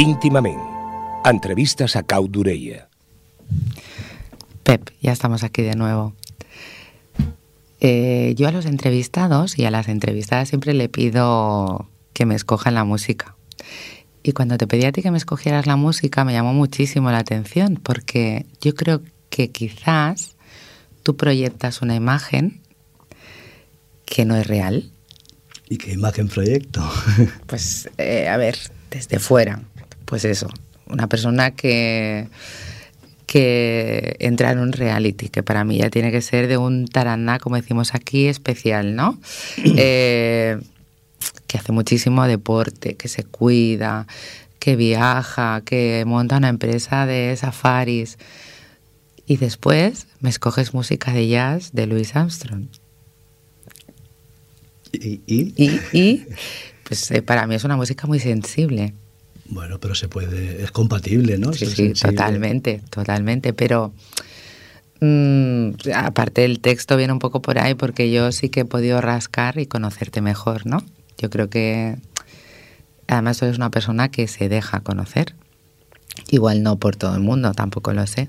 [0.00, 0.10] yeah.
[0.10, 0.60] Íntimament.
[1.24, 2.88] Entrevistas a Cau Durella.
[4.62, 6.14] Pep, ya estamos aquí de nuevo.
[7.80, 12.74] Eh, yo a los entrevistados y a las entrevistadas siempre le pido que me escojan
[12.74, 13.36] la música.
[14.22, 17.18] Y cuando te pedí a ti que me escogieras la música me llamó muchísimo la
[17.18, 20.36] atención porque yo creo que quizás
[21.02, 22.60] tú proyectas una imagen
[24.06, 24.90] que no es real.
[25.68, 26.82] ¿Y qué imagen proyecto?
[27.46, 28.56] Pues, eh, a ver,
[28.90, 29.62] desde fuera,
[30.10, 30.48] pues eso,
[30.88, 32.26] una persona que,
[33.26, 37.38] que entra en un reality, que para mí ya tiene que ser de un taraná,
[37.38, 39.18] como decimos aquí, especial, ¿no?
[39.76, 40.58] Eh,
[41.46, 44.06] que hace muchísimo deporte, que se cuida,
[44.58, 48.18] que viaja, que monta una empresa de safaris.
[49.26, 52.66] Y después me escoges música de jazz de Louis Armstrong.
[54.92, 55.54] ¿Y, y?
[55.56, 56.26] Y, y,
[56.84, 58.94] pues eh, para mí es una música muy sensible.
[59.50, 61.52] Bueno, pero se puede, es compatible, ¿no?
[61.52, 63.52] Sí, sí, totalmente, totalmente.
[63.52, 63.92] Pero
[65.00, 69.00] mm, aparte el texto viene un poco por ahí porque yo sí que he podido
[69.00, 70.84] rascar y conocerte mejor, ¿no?
[71.18, 71.96] Yo creo que
[73.08, 75.34] además tú eres una persona que se deja conocer.
[76.30, 78.28] Igual no por todo el mundo, tampoco lo sé.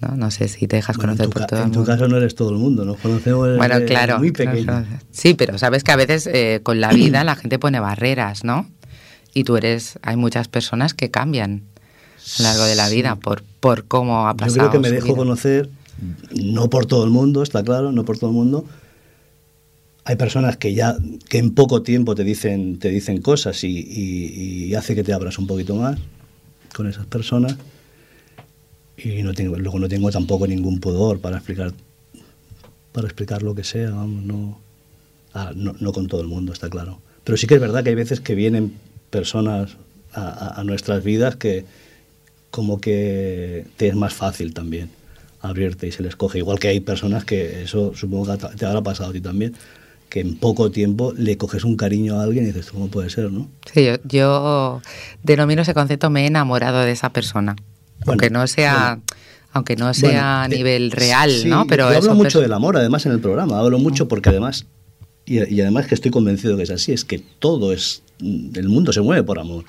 [0.00, 1.92] No, no sé si te dejas Bueno, conocer por todo el en tu mundo.
[1.92, 4.18] caso no eres todo el mundo, nos conocemos desde Bueno, claro.
[4.18, 4.84] muy pequeño.
[5.10, 8.68] Sí, pero sabes que a veces eh, con la vida la gente pone barreras, ¿no?
[9.34, 11.62] Y tú eres, hay muchas personas que cambian
[12.38, 14.54] a lo largo de la vida por, por cómo ha Yo pasado.
[14.58, 15.16] creo que me dejo vida.
[15.16, 15.68] conocer,
[16.34, 18.64] no por todo el mundo, está claro, no por todo el mundo.
[20.04, 20.96] Hay personas que ya
[21.28, 25.12] que en poco tiempo te dicen, te dicen cosas y, y- y hace que te
[25.12, 25.98] abras un poquito más
[26.74, 27.56] con esas personas.
[28.96, 31.72] Y no tengo, luego no tengo tampoco ningún pudor para explicar
[32.92, 34.60] para explicar lo que sea, vamos, no,
[35.32, 37.00] ah, no, no con todo el mundo, está claro.
[37.24, 38.74] Pero sí que es verdad que hay veces que vienen
[39.18, 39.76] personas
[40.12, 41.64] a, a- nuestras vidas que
[42.50, 44.90] como que te es más fácil también
[45.40, 46.38] abrirte y se les coge.
[46.38, 49.54] Igual que hay personas que eso supongo que te habrá pasado a ti también,
[50.08, 53.30] que en poco tiempo le coges un cariño a alguien y dices, ¿cómo puede ser,
[53.30, 53.48] no?
[53.72, 54.82] Sí, yo, yo
[55.22, 57.54] denomino ese concepto me he enamorado de esa persona.
[58.06, 58.98] aunque no sea,
[59.52, 61.66] aunque no sea Bueno, a eh, nivel real, sí, ¿no?
[61.66, 63.58] Pero yo hablo mucho del amor, además, en el programa.
[63.58, 64.66] Hablo mucho porque además,
[65.26, 68.92] y, y además que estoy convencido que es así, es que todo es, el mundo
[68.92, 69.64] se mueve por amor.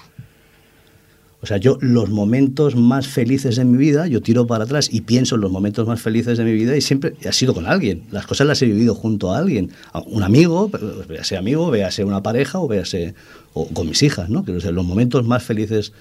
[1.45, 5.01] O sea, yo los momentos más felices de mi vida, yo tiro para atrás y
[5.01, 8.01] pienso en los momentos más felices de mi vida y siempre ha sido con alguien.
[8.09, 9.69] Las cosas las he vivido junto a alguien.
[10.07, 10.71] Un amigo,
[11.07, 13.13] véase amigo, véase una pareja o véase
[13.53, 14.43] o con mis hijas, ¿no?
[14.43, 15.93] Que, o sea, los momentos más felices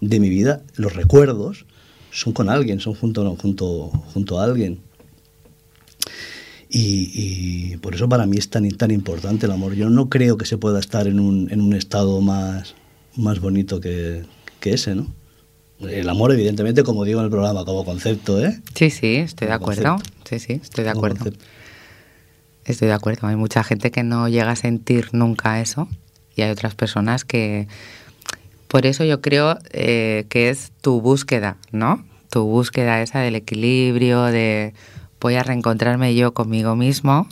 [0.00, 1.64] de mi vida, los recuerdos,
[2.10, 4.80] son con alguien, son junto, junto, junto a alguien.
[6.70, 7.10] Y,
[7.72, 9.74] y por eso para mí es tan, tan importante el amor.
[9.74, 12.74] Yo no creo que se pueda estar en un, en un estado más,
[13.16, 14.24] más bonito que,
[14.60, 15.06] que ese, ¿no?
[15.80, 18.60] El amor, evidentemente, como digo en el programa, como concepto, ¿eh?
[18.74, 19.96] Sí, sí, estoy de Como acuerdo.
[19.96, 20.20] concepto.
[20.28, 21.24] Sí, sí, estoy de Como acuerdo.
[21.24, 21.44] concepto.
[22.64, 23.28] Estoy de acuerdo.
[23.28, 25.88] Hay mucha gente que no llega a sentir nunca eso
[26.36, 27.66] y hay otras personas que...
[28.66, 32.04] Por eso yo creo eh, que es tu búsqueda, ¿no?
[32.28, 34.74] Tu búsqueda esa del equilibrio, de
[35.20, 37.28] voy a reencontrarme yo conmigo mismo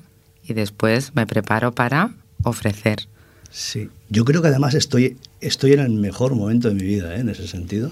[0.46, 3.08] y después me preparo para ofrecer.
[3.50, 3.88] Sí.
[4.10, 7.20] Yo creo que además estoy, estoy en el mejor momento de mi vida, ¿eh?
[7.20, 7.90] En ese sentido.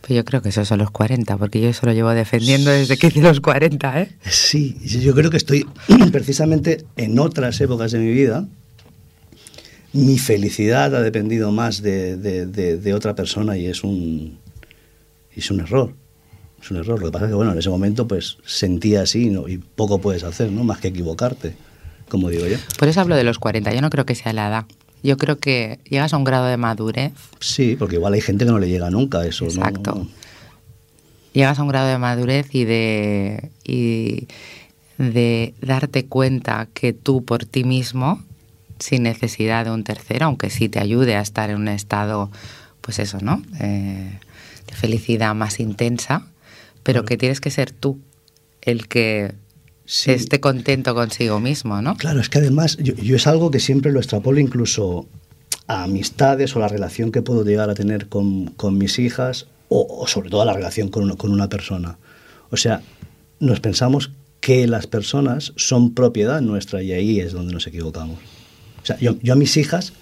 [0.00, 2.96] Pues yo creo que eso son los 40, porque yo eso lo llevo defendiendo desde
[2.96, 4.16] que hice los 40, ¿eh?
[4.30, 5.66] Sí, yo creo que estoy
[6.12, 8.46] precisamente en otras épocas de mi vida.
[9.92, 14.38] Mi felicidad ha dependido más de, de- de- de otra persona y es un,
[15.34, 15.92] es un error.
[16.62, 17.00] Es un error.
[17.00, 19.48] Lo que pasa es que, bueno, en ese momento pues sentía así ¿no?
[19.48, 20.64] y poco puedes hacer, ¿no?
[20.64, 21.54] Más que equivocarte,
[22.08, 22.56] como digo yo.
[22.78, 23.72] Por eso hablo de los 40.
[23.72, 24.66] Yo no creo que sea la edad.
[25.02, 28.50] Yo creo que llegas a un grado de madurez Sí, porque igual hay gente que
[28.50, 29.50] no le llega nunca a eso, ¿no?
[29.50, 30.06] Exacto.
[31.32, 34.28] llegas a un grado de madurez y de, y
[34.98, 38.22] de darte cuenta que tú por ti mismo,
[38.78, 42.30] sin necesidad de un tercero, aunque sí te ayude a estar en un estado,
[42.82, 43.42] pues eso, ¿no?
[43.60, 44.18] Eh,
[44.66, 46.26] de felicidad más intensa,
[46.82, 47.98] pero que tienes que ser tú
[48.62, 49.34] el que
[49.84, 50.12] Sí.
[50.12, 51.96] esté contento consigo mismo, ¿no?
[51.96, 55.06] Claro, es que además yo, yo es algo que siempre lo extrapolo incluso
[55.66, 59.86] a amistades o la relación que puedo llegar a tener con, con mis hijas o,
[59.88, 61.98] o sobre todo a la relación con una, con una persona.
[62.50, 62.82] O sea,
[63.40, 68.18] nos pensamos que las personas son propiedad nuestra y ahí es donde nos equivocamos.
[68.82, 69.92] O sea, yo, yo a mis hijas,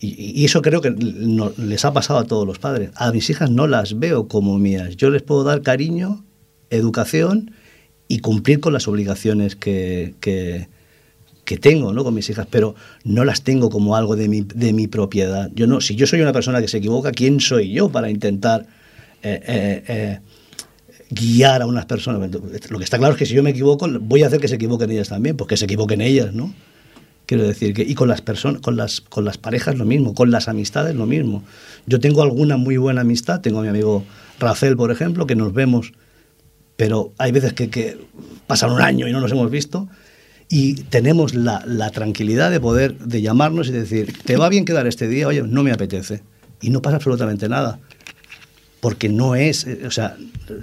[0.00, 3.66] y, eso creo que les ha pasado a todos los padres, a mis hijas no
[3.66, 4.96] las veo como mías.
[4.96, 6.24] Yo les puedo dar cariño,
[6.70, 7.52] educación
[8.06, 10.68] y cumplir con las obligaciones que, que,
[11.60, 12.04] tengo ¿no?
[12.04, 15.50] con mis hijas, pero no las tengo como algo de mi, de mi propiedad.
[15.54, 18.66] Yo no, si yo soy una persona que se equivoca, ¿quién soy yo para intentar
[19.22, 20.20] eh, eh, eh,
[21.10, 22.30] guiar a unas personas?
[22.70, 24.56] Lo que está claro es que si yo me equivoco, voy a hacer que se
[24.56, 26.52] equivoquen ellas también, pues que se equivoquen ellas, ¿no?
[27.28, 30.30] Quiero decir que y con las personas, con las con las parejas lo mismo, con
[30.30, 31.44] las amistades lo mismo.
[31.86, 34.02] Yo tengo alguna muy buena amistad, tengo a mi amigo
[34.40, 35.92] Rafael, por ejemplo, que nos vemos,
[36.76, 37.98] pero hay veces que, que
[38.46, 39.88] pasan un año y no nos hemos visto
[40.48, 44.86] y tenemos la, la tranquilidad de poder de llamarnos y decir, ¿te va bien quedar
[44.86, 45.28] este día?
[45.28, 46.22] Oye, no me apetece.
[46.62, 47.78] Y no pasa absolutamente nada.
[48.80, 50.16] Porque no es, eh, o sea,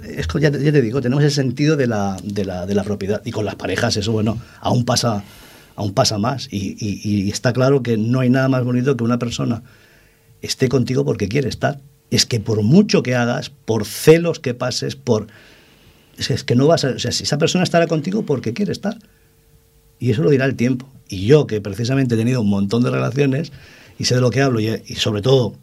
[0.04, 3.22] es ya, ya te digo, tenemos el sentido de la, de, la, de la propiedad.
[3.24, 5.22] Y con las parejas eso, bueno, aún pasa,
[5.76, 6.48] aún pasa más.
[6.50, 9.62] Y, está claro que no hay nada más bonito que una persona
[10.42, 11.80] esté contigo porque quiere estar.
[12.10, 15.28] Es que por mucho que hagas, por celos que pases, por...
[16.18, 16.88] Es es que no vas a...
[16.88, 18.98] O sea, si esa persona estará contigo porque quiere estar.
[19.98, 20.88] Y eso lo dirá el tiempo.
[21.08, 23.52] Y yo, que precisamente he tenido un montón de relaciones
[23.98, 25.54] y sé de lo que hablo, y, y sobre todo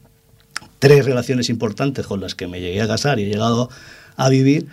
[0.80, 3.70] tres relaciones importantes con las que me llegué a casar y he llegado
[4.16, 4.68] a vivir,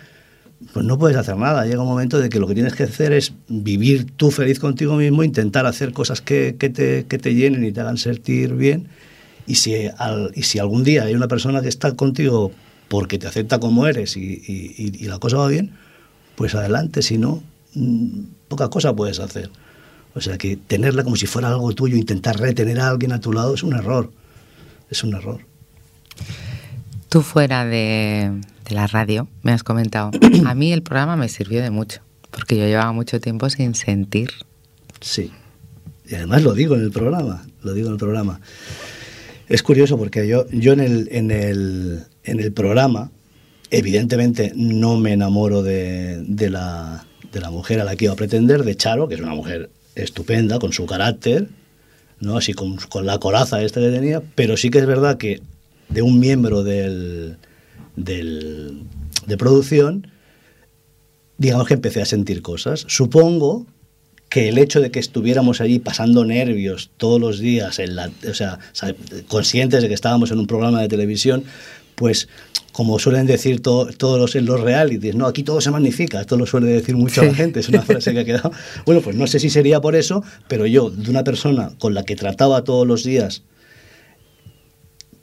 [0.73, 1.65] pues no puedes hacer nada.
[1.65, 4.95] Llega un momento de que lo que tienes que hacer es vivir tú feliz contigo
[4.95, 8.87] mismo, intentar hacer cosas que, que te, que te llenen y te hagan sentir bien.
[9.47, 12.51] Y si, al- y si algún día hay una persona que está contigo
[12.87, 15.71] porque te acepta como eres y, y- y- la cosa va bien,
[16.35, 17.01] pues adelante.
[17.01, 17.41] Si no,
[17.73, 19.49] mm, poca cosa puedes hacer.
[20.13, 23.31] O sea que tenerla como si fuera algo tuyo, intentar retener a alguien a tu
[23.33, 24.11] lado es un error.
[24.89, 25.39] Es un error.
[27.11, 28.31] Tú fuera de,
[28.69, 30.11] de la radio, me has comentado,
[30.45, 34.29] a mí el programa me sirvió de mucho, porque yo llevaba mucho tiempo sin sentir.
[35.01, 35.29] Sí.
[36.07, 38.39] Y además lo digo en el programa, lo digo en el programa.
[39.49, 43.11] Es curioso porque yo, yo en, el, en, el, en el programa,
[43.71, 48.15] evidentemente no me enamoro de, de, la, de la mujer a la que iba a
[48.15, 51.49] pretender, de Charo, que es una mujer estupenda, con su carácter,
[52.21, 52.37] ¿no?
[52.37, 55.41] así con, con la coraza esta que tenía, pero sí que es verdad que
[55.93, 57.37] de un miembro del,
[57.95, 58.83] del,
[59.27, 60.07] de producción,
[61.37, 62.85] digamos que empecé a sentir cosas.
[62.87, 63.65] Supongo
[64.29, 68.33] que el hecho de que estuviéramos allí pasando nervios todos los días, en la, o
[68.33, 68.59] sea,
[69.27, 71.43] conscientes de que estábamos en un programa de televisión,
[71.95, 72.29] pues
[72.71, 76.37] como suelen decir to- todos los, en los realities, no, aquí todo se magnifica, esto
[76.37, 77.35] lo suele decir mucho la Sí.
[77.35, 78.51] gente, es una frase que ha quedado.
[78.85, 82.03] Bueno, pues no sé si sería por eso, pero yo, de una persona con la
[82.03, 83.43] que trataba todos los días,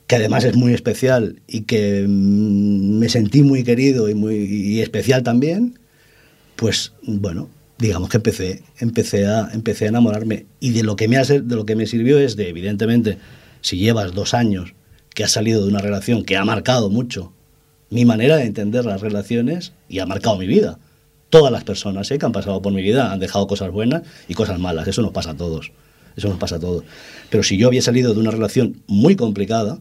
[0.09, 4.81] que además es muy especial y que mm, me sentí muy querido y muy y
[4.81, 5.79] especial también,
[6.57, 10.47] pues bueno, digamos que empecé, empecé a, empecé a enamorarme.
[10.61, 13.19] Y de lo que me ha, ser- de lo que me sirvió es de, evidentemente,
[13.61, 14.75] si llevas dos años
[15.15, 17.33] que has salido de una relación que ha marcado mucho
[17.91, 20.79] mi manera de entender las relaciones y ha marcado mi vida.
[21.31, 22.19] todas las personas ¿eh?
[22.19, 24.89] que han pasado por mi vida han dejado cosas buenas y cosas malas.
[24.89, 25.73] Eso nos pasa a todos.
[26.17, 26.85] Eso nos pasa a todos.
[27.31, 29.79] Pero si yo había salido de una relación muy complicada,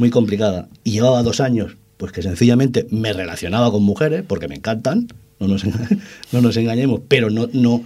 [0.00, 4.56] muy complicada, y llevaba dos años, pues que sencillamente me relacionaba con mujeres, porque me
[4.56, 5.06] encantan,
[5.38, 5.64] no nos,
[6.32, 7.84] no nos engañemos, pero no, no,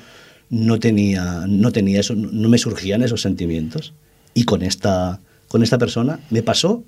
[0.49, 3.93] no, tenía, no tenía eso, no me surgían esos sentimientos.
[4.33, 6.83] Y con esta, con esta persona me pasó,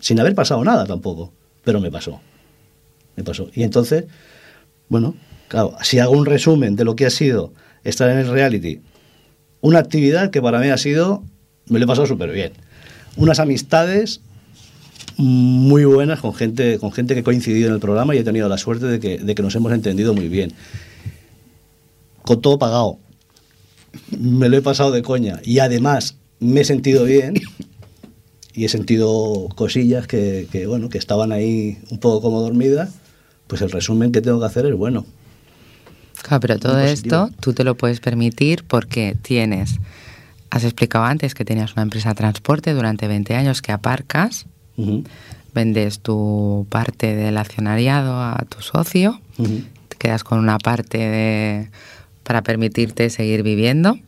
[0.00, 1.32] sin haber pasado nada tampoco,
[1.64, 2.20] pero me pasó.
[3.16, 3.48] Me pasó.
[3.54, 4.04] Y entonces,
[4.88, 5.14] bueno,
[5.48, 8.80] claro, si hago un resumen de lo que ha sido estar en el reality,
[9.62, 11.24] una actividad que para mí ha sido,
[11.66, 12.52] me lo he pasado súper bien.
[13.16, 14.20] Unas amistades
[15.16, 18.48] muy buenas con gente, con gente que ha coincidido en el programa y he tenido
[18.48, 20.52] la suerte de que, de que nos hemos entendido muy bien.
[22.22, 22.98] Con todo pagado.
[24.18, 25.40] Me lo he pasado de coña.
[25.44, 27.34] Y además me he sentido bien
[28.52, 32.90] y he sentido cosillas que, que, bueno, que estaban ahí un poco como dormidas.
[33.46, 35.06] Pues el resumen que tengo que hacer es bueno.
[36.22, 39.76] Claro, pero todo esto tú te lo puedes permitir porque tienes,
[40.50, 44.86] has explicado antes que tenías una empresa de transporte durante 20 años que aparcas, uh
[44.86, 45.04] -huh.
[45.54, 49.64] vendes tu parte del accionariado a tu socio, uh -huh.
[49.88, 51.70] te quedas con una parte de,
[52.22, 53.98] para permitirte seguir viviendo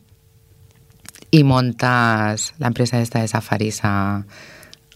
[1.31, 4.25] y montas la empresa esta de safaris a,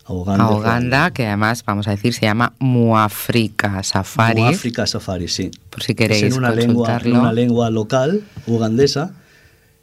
[0.05, 4.41] a Uganda, a Uganda que además, vamos a decir, se llama Muafrica Safari.
[4.41, 5.51] Muafrica Safari, sí.
[5.69, 9.13] Por si queréis es en una lengua, en una lengua local ugandesa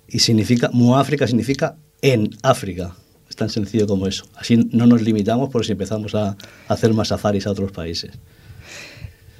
[0.08, 2.94] y significa, Muafrica significa en África.
[3.40, 4.26] Tan sencillo como eso.
[4.36, 6.36] Así no nos limitamos por si empezamos a
[6.68, 8.10] hacer más safaris a otros países.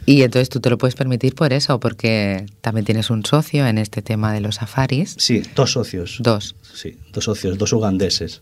[0.06, 3.76] Y entonces tú te lo puedes permitir por eso, porque también tienes un socio en
[3.76, 5.16] este tema de los safaris.
[5.18, 6.16] Sí, dos socios.
[6.20, 6.56] Dos.
[6.72, 8.40] Sí, dos socios, dos ugandeses.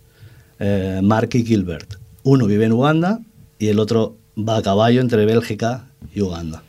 [0.61, 1.95] Eh, Mark y Gilbert.
[2.23, 3.19] Uno vive en Uganda
[3.59, 6.63] y el otro va a caballo entre Bélgica y Uganda.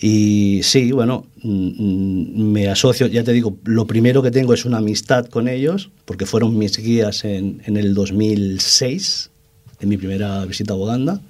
[0.00, 5.26] Y sí, bueno, me asocio, ya te digo, lo primero que tengo es una amistad
[5.26, 9.30] con ellos, porque fueron mis guías en, en el 2006,
[9.80, 11.20] en mi primera visita a Uganda.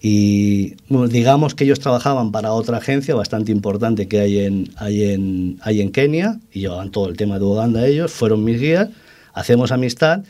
[0.00, 5.04] Y bueno, digamos que ellos trabajaban para otra agencia bastante importante que hay en, hay,
[5.04, 8.88] en, hay en Kenia, y llevaban todo el tema de Uganda ellos, fueron mis guías,
[9.32, 10.24] hacemos amistad,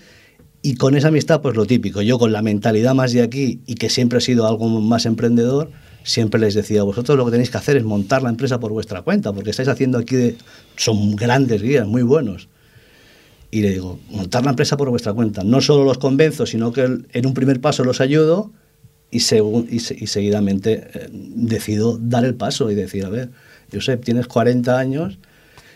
[0.60, 3.74] y con esa amistad, pues lo típico, yo con la mentalidad más de aquí y
[3.74, 5.70] que siempre he sido algo más emprendedor,
[6.04, 9.02] siempre les decía, vosotros lo que tenéis que hacer es montar la empresa por vuestra
[9.02, 10.36] cuenta, porque estáis haciendo aquí,
[10.76, 12.48] son grandes guías, muy buenos.
[13.50, 15.44] Y le digo, montar la empresa por vuestra cuenta.
[15.44, 18.50] No solo los convenzo, sino que en un primer paso los ayudo
[19.10, 23.30] y seguidamente eh, decido dar el paso y decir, a ver,
[23.70, 25.18] Josep, tienes 40 años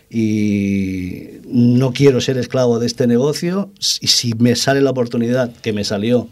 [0.09, 5.73] y no quiero ser esclavo de este negocio y si me sale la oportunidad que
[5.73, 6.29] me salió,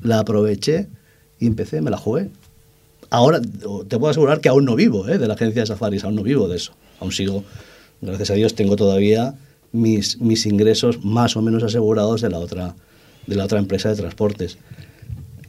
[0.00, 0.88] la aproveché
[1.38, 2.30] y empecé, me la jugué.
[3.10, 5.18] Ahora te puedo asegurar que aún no vivo ¿eh?
[5.18, 6.72] de la agencia de safaris, aún no vivo de eso.
[7.00, 7.44] Aún sigo,
[8.00, 9.34] gracias a Dios, tengo todavía
[9.72, 12.74] mis, mis ingresos más o menos asegurados de la otra,
[13.26, 14.58] de la otra empresa de transportes.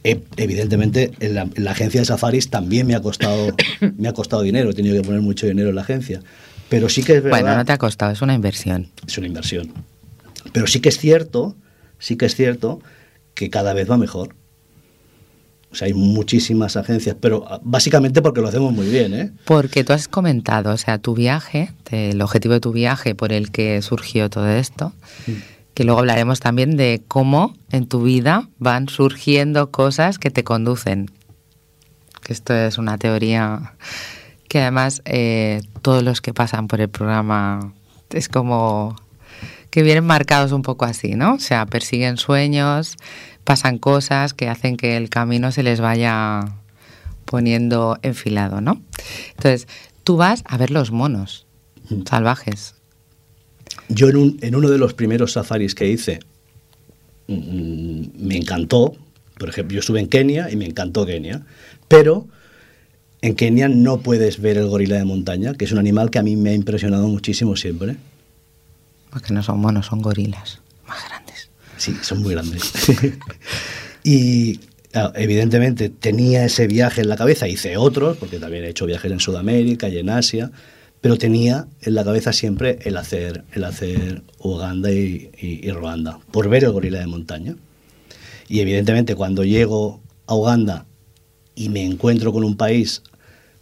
[0.02, 3.54] Evidentemente, en la, en la, agencia de safaris también me ha costado,
[3.98, 6.22] me ha costado dinero, he tenido que poner mucho dinero en la agencia.
[6.70, 7.40] Pero sí que es verdad.
[7.40, 8.88] Bueno, no te ha costado, es una inversión.
[9.06, 9.72] Es una inversión.
[10.52, 11.56] Pero sí que es cierto,
[11.98, 12.80] sí que es cierto
[13.34, 14.34] que cada vez va mejor.
[15.72, 19.32] O sea, hay muchísimas agencias, pero básicamente porque lo hacemos muy bien, ¿eh?
[19.44, 23.52] Porque tú has comentado, o sea, tu viaje, el objetivo de tu viaje por el
[23.52, 24.92] que surgió todo esto,
[25.28, 25.32] mm.
[25.74, 31.10] que luego hablaremos también de cómo en tu vida van surgiendo cosas que te conducen.
[32.22, 33.74] Que esto es una teoría
[34.48, 37.72] que además eh, todos los que pasan por el programa
[38.10, 38.96] es como
[39.70, 41.34] que vienen marcados un poco así, ¿no?
[41.34, 42.96] O sea, persiguen sueños,
[43.44, 46.56] pasan cosas que hacen que el camino se les vaya
[47.24, 48.82] poniendo enfilado, ¿no?
[49.36, 49.68] Entonces,
[50.04, 51.46] tú vas a ver los monos
[51.88, 52.02] mm.
[52.08, 52.74] salvajes.
[53.88, 56.20] Yo en, un, en, uno de los primeros safaris que hice
[57.28, 58.94] mmm, me encantó,
[59.38, 61.46] por ejemplo, yo estuve en Kenia y me encantó Kenia,
[61.88, 62.26] pero
[63.22, 66.22] en Kenia no puedes ver el gorila de montaña, que es un animal que a
[66.22, 67.96] mí me ha impresionado muchísimo siempre.
[69.10, 70.60] Porque no son monos, son gorilas.
[71.80, 72.70] Sí, son muy grandes.
[74.04, 74.60] y
[75.14, 79.18] evidentemente tenía ese viaje en la cabeza, hice otros, porque también he hecho viajes en
[79.18, 80.50] Sudamérica y en Asia,
[81.00, 86.18] pero tenía en la cabeza siempre el hacer, el hacer Uganda y, y, y Ruanda,
[86.30, 87.56] por ver el gorila de montaña.
[88.46, 90.84] Y evidentemente cuando llego a Uganda
[91.54, 93.02] y me encuentro con un país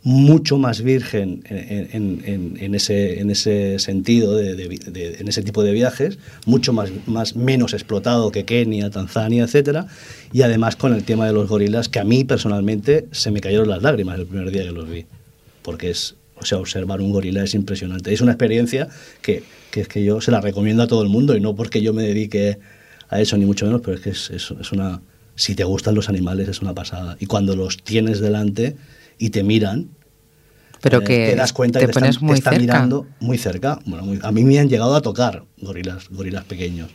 [0.09, 5.42] mucho más virgen en, en, en, en ese, ese, sentido, de, de, de, en ese
[5.42, 9.84] tipo de viajes, mucho más, más, menos explotado que Kenia, Tanzania, etc.
[10.32, 13.68] Y además con el tema de los gorilas, que a mí personalmente se me cayeron
[13.68, 15.04] las lágrimas el primer día que los vi,
[15.61, 18.11] porque es O sea, observar un gorila es impresionante.
[18.11, 18.88] Es una experiencia
[19.20, 21.82] que, que es que yo se la recomiendo a todo el mundo y no porque
[21.82, 22.59] yo me dedique
[23.11, 25.02] a eso, ni mucho menos, pero es que es, es, es una...
[25.34, 27.16] Si te gustan los animales, es una pasada.
[27.20, 28.74] Y cuando los tienes delante
[29.18, 29.88] y te miran,
[30.81, 32.66] Pero eh, que te das cuenta te que te pones están, muy te están cerca.
[32.74, 33.79] mirando muy cerca.
[33.87, 36.91] Bueno, muy- a mí me han llegado a tocar gorilas, gorilas pequeños.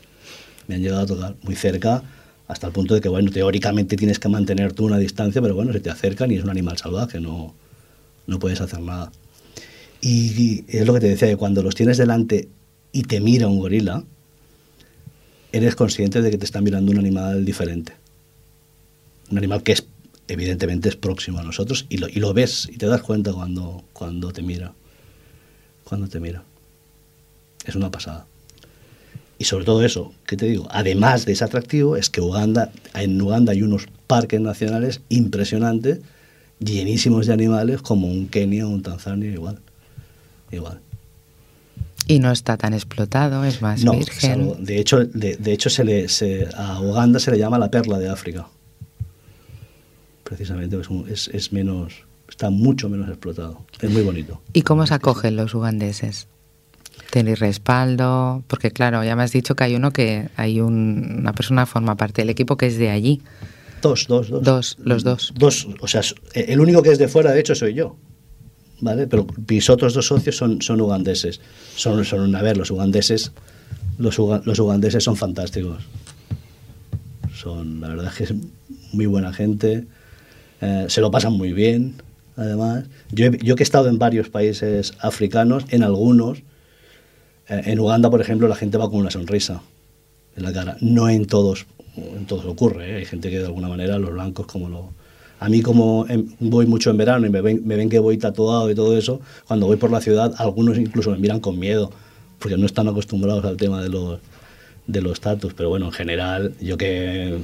[0.68, 2.02] Me han llegado a tocar muy cerca
[2.48, 5.74] hasta el punto de que, bueno, teóricamente tienes que mantener tú una distancia, pero bueno,
[5.74, 7.54] se te acercan y es un animal salvaje, no,
[8.28, 9.12] no puedes hacer nada.
[10.02, 12.50] Y, y es lo que te decía, que cuando los tienes delante
[12.92, 14.04] y te mira un gorila,
[15.52, 17.94] eres consciente de que te está mirando un animal diferente.
[19.32, 19.86] Un animal que es,
[20.28, 23.84] evidentemente es próximo a nosotros y lo, y lo ves y te das cuenta cuando,
[23.94, 24.74] cuando te mira.
[25.84, 26.44] Cuando te mira.
[27.66, 28.26] Es una pasada.
[29.38, 30.68] Y sobre todo eso, ¿qué te digo?
[30.72, 36.00] Además de ese atractivo, es que Uganda, en Uganda hay unos parques nacionales impresionantes,
[36.60, 39.60] llenísimos de animales, como un Kenia o un Tanzania, igual.
[40.52, 40.80] Igual.
[42.08, 44.32] Y no está tan explotado, es más No, virgen.
[44.42, 47.72] salvo- de hecho, de, de hecho se le, se- a Uganda se le llama la
[47.72, 48.48] perla de África.
[50.24, 51.94] Precisamente es, un- es, es menos,
[52.30, 53.66] está mucho menos explotado.
[53.82, 54.42] Es muy bonito.
[54.54, 56.28] ¿Y cómo se acogen los ugandeses?
[57.12, 58.44] ¿Tenéis respaldo?
[58.48, 61.72] Porque claro, ya me has dicho que hay uno que hay un- una persona que
[61.72, 63.22] forma parte del equipo que es de allí.
[63.82, 64.44] Dos, dos, dos.
[64.44, 65.34] Dos, los dos.
[65.36, 66.02] Dos, o sea,
[66.34, 67.96] el único que es de fuera, de hecho, soy yo.
[68.80, 69.08] ¿Vale?
[69.08, 71.40] Pero mis otros dos socios son, son ugandeses.
[71.76, 73.32] Son, son, a ver, los ugandeses,
[73.98, 75.84] los, uga- los ugandeses son fantásticos.
[77.36, 78.34] Son, la verdad es que es
[78.94, 79.86] muy buena gente.
[80.64, 81.96] Eh, se lo pasan muy bien,
[82.38, 82.86] además.
[83.12, 86.40] Yo, yo que he estado en varios países africanos, en algunos,
[87.50, 89.62] eh, en Uganda, por ejemplo, la gente va con una sonrisa
[90.38, 90.78] en la cara.
[90.80, 91.66] No en todos,
[91.98, 92.92] en todos ocurre.
[92.92, 92.96] ¿eh?
[92.96, 94.94] Hay gente que de alguna manera, los blancos, como lo.
[95.42, 98.18] A mí, como em, voy mucho en verano y me ven, me ven que voy
[98.18, 101.92] tatuado y todo eso, cuando voy por la ciudad, algunos incluso me miran con miedo,
[102.40, 104.22] porque no están acostumbrados al tema de los
[104.88, 107.40] de los tatus, pero bueno, en general, yo que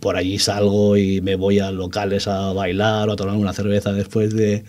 [0.00, 3.92] por allí salgo y me voy a locales a bailar o a tomar una cerveza
[3.92, 4.64] después de,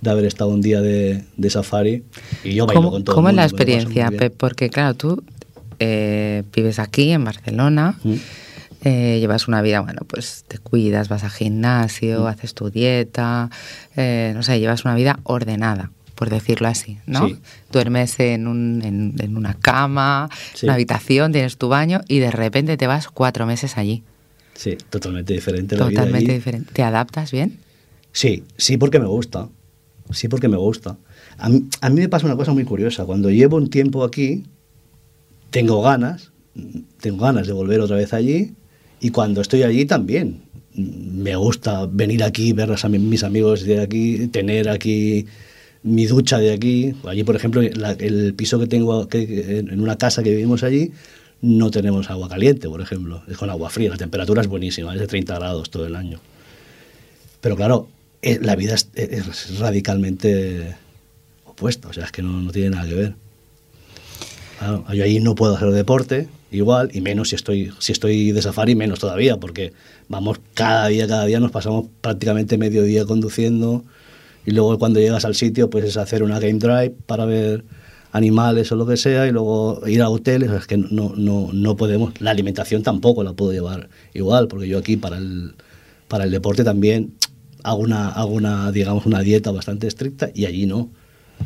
[0.00, 2.04] de haber estado un día de, de safari,
[2.42, 4.18] y yo bailo ¿Cómo, con todo el cómo es la mundo, paso muy experiencia.
[4.18, 4.34] Pep?
[4.36, 5.22] Porque claro, tú
[5.78, 8.14] eh, vives aquí en Barcelona, Mm.
[8.84, 12.26] eh, llevas una vida, bueno, pues te cuidas, vas al gimnasio, Mm.
[12.28, 13.50] haces tu dieta,
[13.96, 17.28] eh, no sé, llevas una vida ordenada, por decirlo así, ¿no?
[17.28, 17.36] Sí.
[17.70, 20.66] Duermes en, un- en, en una cama, Sí.
[20.66, 24.02] una habitación, tienes tu baño y de repente te vas cuatro meses allí.
[24.54, 26.38] Sí, totalmente diferente la vida Totalmente allí.
[26.38, 26.72] diferente.
[26.72, 27.58] ¿Te adaptas bien?
[28.12, 29.48] Sí, sí porque me gusta.
[30.10, 30.96] Sí porque me gusta.
[31.38, 33.04] A mí, a mí me pasa una cosa muy curiosa.
[33.04, 34.44] Cuando llevo un tiempo aquí,
[35.50, 36.32] tengo ganas,
[37.00, 38.54] tengo ganas de volver otra vez allí
[39.00, 40.42] y cuando estoy allí también.
[40.74, 45.24] Me gusta venir aquí, ver a mi- mis amigos de aquí, tener aquí
[45.86, 46.94] mi ducha de aquí.
[47.06, 50.92] Allí, por ejemplo, la- el piso que tengo que, en una casa que vivimos allí,
[51.40, 53.22] no tenemos agua caliente, por ejemplo.
[53.28, 53.90] Es con agua fría.
[53.90, 56.20] La temperatura es buenísima, es de 30 grados todo el año.
[57.40, 57.88] Pero claro,
[58.22, 60.74] eh, la vida es, radicalmente
[61.44, 63.14] opuesta, o sea, es que no, no tiene nada que ver.
[64.94, 68.74] Yo ahí no puedo hacer deporte, igual, y menos si estoy, si estoy de safari,
[68.74, 69.72] menos todavía, porque
[70.08, 73.84] vamos cada día, cada día nos pasamos prácticamente medio día conduciendo,
[74.46, 77.64] y luego cuando llegas al sitio, pues es hacer una game drive para ver
[78.12, 81.76] animales o lo que sea, y luego ir a hoteles, es que no, no, no
[81.76, 85.54] podemos, la alimentación tampoco la puedo llevar igual, porque yo aquí para el,
[86.08, 87.14] para el deporte también
[87.62, 90.88] hago una, hago una, digamos, una dieta bastante estricta, y allí no.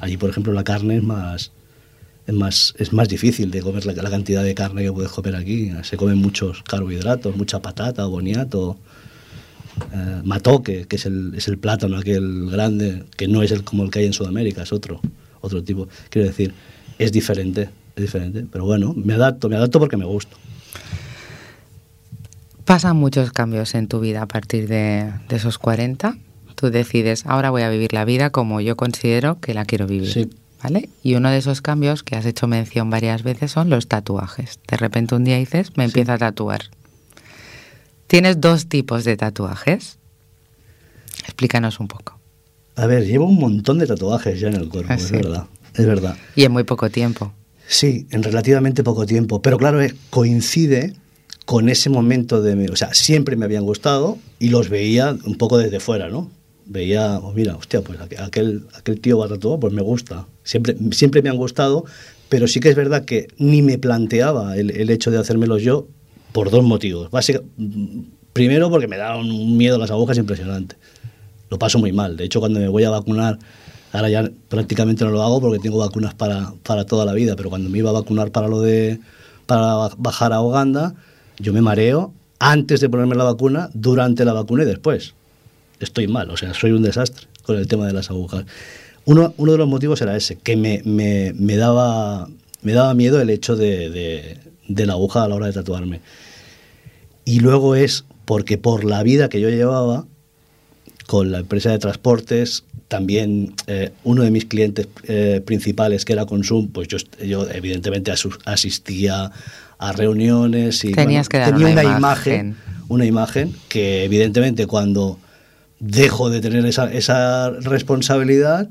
[0.00, 1.50] Allí, por ejemplo, la carne es más,
[2.26, 5.34] es más, es más difícil de comer la, la cantidad de carne que puedes comer
[5.34, 5.72] aquí.
[5.82, 8.76] Se comen muchos carbohidratos, mucha patata, boniato,
[9.92, 13.84] eh, matoque, que es el, es el plátano aquel grande, que no es el como
[13.84, 15.00] el que hay en Sudamérica, es otro,
[15.40, 15.88] otro tipo.
[16.08, 16.54] Quiero decir,
[16.98, 18.46] es diferente, es diferente.
[18.50, 20.36] Pero bueno, me adapto, me adapto porque me gusta.
[22.64, 26.16] Pasan muchos cambios en tu vida a partir de, de esos 40.
[26.54, 30.12] Tú decides, ahora voy a vivir la vida como yo considero que la quiero vivir.
[30.12, 30.30] Sí.
[30.62, 30.90] ¿Vale?
[31.02, 34.60] Y uno de esos cambios que has hecho mención varias veces son los tatuajes.
[34.68, 36.60] De repente un día dices, me empiezo a tatuar.
[38.10, 39.98] Tienes dos tipos de tatuajes.
[41.22, 42.18] Explícanos un poco.
[42.74, 45.12] A ver, llevo un montón de tatuajes ya en el cuerpo, Ah, es sí.
[45.14, 46.16] verdad, es verdad.
[46.34, 47.32] Y en muy poco tiempo.
[47.68, 49.40] Sí, en relativamente poco tiempo.
[49.42, 50.94] Pero claro, eh, coincide
[51.46, 52.68] con ese momento de...
[52.68, 56.32] O sea, siempre me habían gustado y los veía un poco desde fuera, ¿no?
[56.66, 60.26] Veía, oh, mira, hostia, pues aqu- aquel, aquel tío va tatuado, pues me gusta.
[60.42, 61.84] Siempre, siempre me han gustado,
[62.28, 65.86] pero sí que es verdad que ni me planteaba el, el hecho de hacérmelos yo
[66.32, 67.10] por dos motivos.
[67.10, 68.00] Básica- mm,
[68.32, 70.76] primero porque me da un miedo las agujas impresionante.
[71.50, 72.16] Lo paso muy mal.
[72.16, 73.38] De hecho, cuando me voy a vacunar
[73.92, 77.50] Ahora ya prácticamente no lo hago porque tengo vacunas para, para toda la vida, pero
[77.50, 79.00] cuando me iba a vacunar para lo de
[79.46, 80.94] para bajar a Uganda,
[81.40, 85.14] yo me mareo antes de ponerme la vacuna, durante la vacuna y después.
[85.80, 88.44] Estoy mal, o sea, soy un desastre con el tema de las agujas.
[89.06, 92.28] Uno, uno de los motivos era ese, que me, me, me daba,
[92.62, 94.38] me daba miedo el hecho de,
[94.74, 96.00] de la aguja a la hora de tatuarme.
[97.24, 100.06] Y luego es porque por la vida que yo llevaba
[101.06, 106.26] con la empresa de transportes, también eh, uno de mis clientes eh, principales, que era
[106.26, 108.12] Consum, pues yo, yo evidentemente
[108.44, 109.32] asistía
[109.78, 112.34] a reuniones y Tenías que dar tenía una una, imagen.
[112.34, 112.56] imagen,
[112.88, 115.18] una imagen que evidentemente cuando
[115.80, 118.68] dejo de tener esa, esa responsabilidad,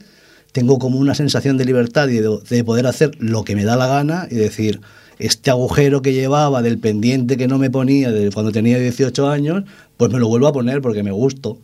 [0.52, 3.76] tengo como una sensación de libertad y de, de poder hacer lo que me da
[3.76, 4.82] la gana y decir,
[5.20, 9.64] este agujero que llevaba del pendiente que no me ponía de cuando tenía 18 años,
[9.98, 11.58] pues me lo vuelvo a poner porque me gusto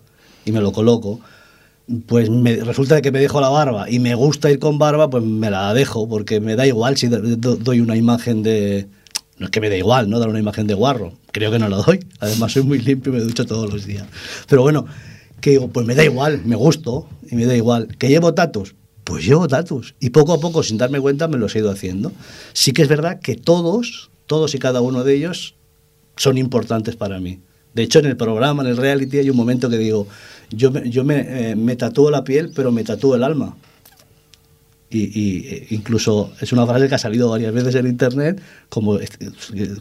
[0.46, 1.20] y me lo coloco.
[2.08, 5.24] Pues me, resulta que me dejo la barba y me gusta ir con barba, pues
[5.24, 8.88] me la dejo porque me da igual si do- do- doy una imagen de...
[9.38, 10.18] No es que me da igual, ¿no?
[10.20, 11.14] Dar una imagen de guarro.
[11.32, 12.00] Creo que no la doy.
[12.20, 14.06] Además soy muy limpio y me ducho todos los días.
[14.48, 14.86] Pero bueno,
[15.42, 17.88] que pues me da igual, me gusto y me da igual.
[18.00, 18.74] ¿Que llevo tatus?
[19.06, 19.96] Pues llevo tatus.
[20.00, 22.12] Y poco a poco, sin darme cuenta, me los he ido haciendo.
[22.54, 25.56] Sí que es verdad que todos, todos y cada uno de ellos
[26.18, 27.40] son importantes para mí.
[27.76, 30.08] De hecho, en el programa, en el reality, hay un momento que digo,
[30.50, 33.56] yo me, yo me, eh, me tatúo la piel, pero me tatúo el alma.
[34.90, 38.98] Y, y, eh, incluso es una frase que ha salido varias veces en internet, como,
[38.98, 39.30] este,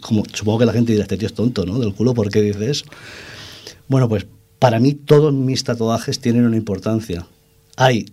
[0.01, 1.79] como supongo que la gente dirá, este tío es tonto, ¿no?
[1.79, 2.85] Del culo, ¿por qué dice eso?
[3.89, 4.27] Bueno, pues
[4.59, 7.27] para mí todos mis tatuajes tienen una importancia.
[7.77, 8.07] Hay,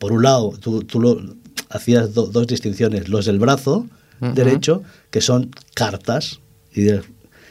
[0.00, 1.20] por un lado, tú, tú lo,
[1.68, 3.86] hacías do- dos distinciones, los del brazo
[4.34, 6.40] derecho, que son cartas,
[6.74, 7.02] y, de-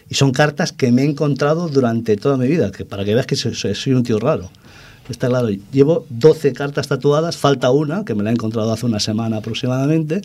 [0.10, 3.26] y son cartas que me he encontrado durante toda mi vida, que para que veas
[3.26, 4.50] que soy un tío raro.
[5.10, 9.00] Está claro, llevo 12 cartas tatuadas, falta una, que me la he encontrado hace una
[9.00, 10.22] semana aproximadamente,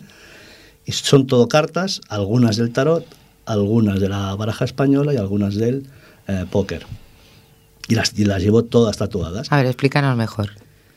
[0.85, 3.03] y son todo cartas, algunas del tarot,
[3.45, 5.87] algunas de la baraja española y algunas del
[6.27, 6.85] eh, póker.
[7.87, 9.51] Y las, y las llevo todas tatuadas.
[9.51, 10.51] A ver, explícanos mejor.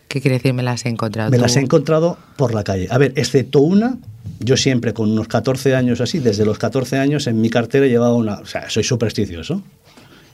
[0.08, 1.30] ¿Qué quiere decir me las he encontrado?
[1.30, 1.42] Me tú?
[1.42, 2.88] las he encontrado por la calle.
[2.90, 3.98] A ver, excepto una,
[4.40, 8.14] yo siempre con unos 14 años así, desde los 14 años en mi cartera llevaba
[8.14, 9.62] una, o sea, soy supersticioso.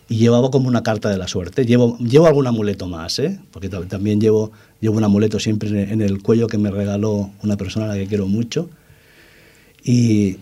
[0.07, 1.64] Y llevaba como una carta de la suerte.
[1.64, 3.41] Llevo, llevo algún amuleto más, ¿eh?
[3.51, 7.31] Porque ta- también llevo, llevo un amuleto siempre en- en el cuello que me regaló
[7.43, 8.68] una persona a la que quiero mucho.
[9.83, 10.37] Y,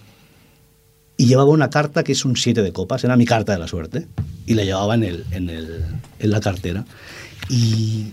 [1.16, 3.68] y llevaba una carta que es un 7 de copas, era mi carta de la
[3.68, 4.06] suerte.
[4.46, 5.84] Y la llevaba en, el, en, el,
[6.18, 6.84] en la cartera.
[7.48, 8.12] Y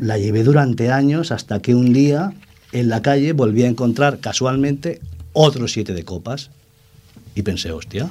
[0.00, 2.32] la llevé durante años hasta que un día
[2.72, 5.00] en la calle volví a encontrar casualmente
[5.32, 6.50] otro 7 de copas.
[7.34, 8.10] Y pensé, hostia,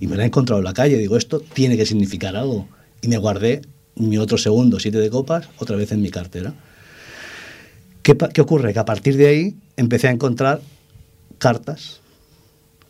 [0.00, 0.96] y me la he encontrado en la calle.
[0.96, 2.66] Digo, esto tiene que significar algo.
[3.02, 3.62] Y me guardé
[3.96, 6.54] mi otro segundo 7 de copas otra vez en mi cartera.
[8.02, 8.72] ¿Qué, qué ocurre?
[8.72, 10.62] Que a partir de ahí empecé a encontrar
[11.38, 12.00] cartas,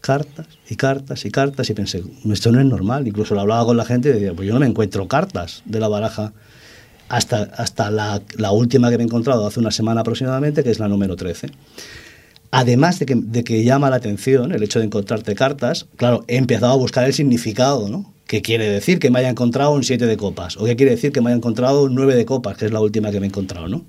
[0.00, 3.08] cartas y cartas y cartas y pensé, esto no es normal.
[3.08, 5.80] Incluso lo hablaba con la gente y decía, pues yo no me encuentro cartas de
[5.80, 6.32] la baraja
[7.10, 10.78] hasta, hasta la, la última que me he encontrado hace una semana aproximadamente, que es
[10.78, 11.50] la número 13.
[12.52, 16.36] Además de que, de que llama la atención el hecho de encontrarte cartas, claro, he
[16.36, 18.12] empezado a buscar el significado, ¿no?
[18.28, 20.56] ¿Qué quiere decir que me haya encontrado un 7 de copas?
[20.56, 22.80] ¿O qué quiere decir que me haya encontrado un 9 de copas, que es la
[22.80, 23.84] última que me he encontrado, ¿no?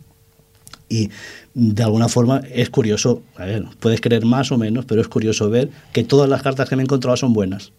[0.89, 1.11] Y
[1.53, 5.47] de alguna forma es curioso, a ver, puedes creer más o menos, pero es curioso
[5.51, 7.72] ver que todas las cartas que me he encontrado son buenas.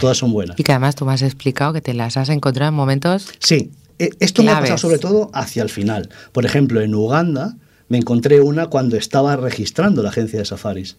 [0.00, 0.58] Todas son buenas.
[0.58, 3.70] Y que además tú me has explicado que te las has encontrado en momentos Sí,
[3.98, 4.70] eh, esto me ha Claves.
[4.70, 6.08] pasado sobre todo hacia el final.
[6.32, 7.56] Por ejemplo, en Uganda
[7.88, 10.96] me encontré una cuando estaba registrando la agencia de safaris.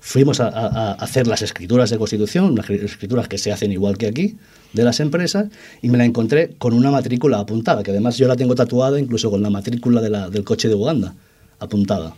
[0.00, 3.96] Fuimos a, a- a hacer las escrituras de constitución, las escrituras que se hacen igual
[3.98, 4.36] que aquí,
[4.72, 5.46] de las empresas,
[5.80, 9.30] y me la encontré con una matrícula apuntada, que además yo la tengo tatuada incluso
[9.30, 11.14] con la matrícula de la- del coche de Uganda,
[11.60, 12.14] apuntada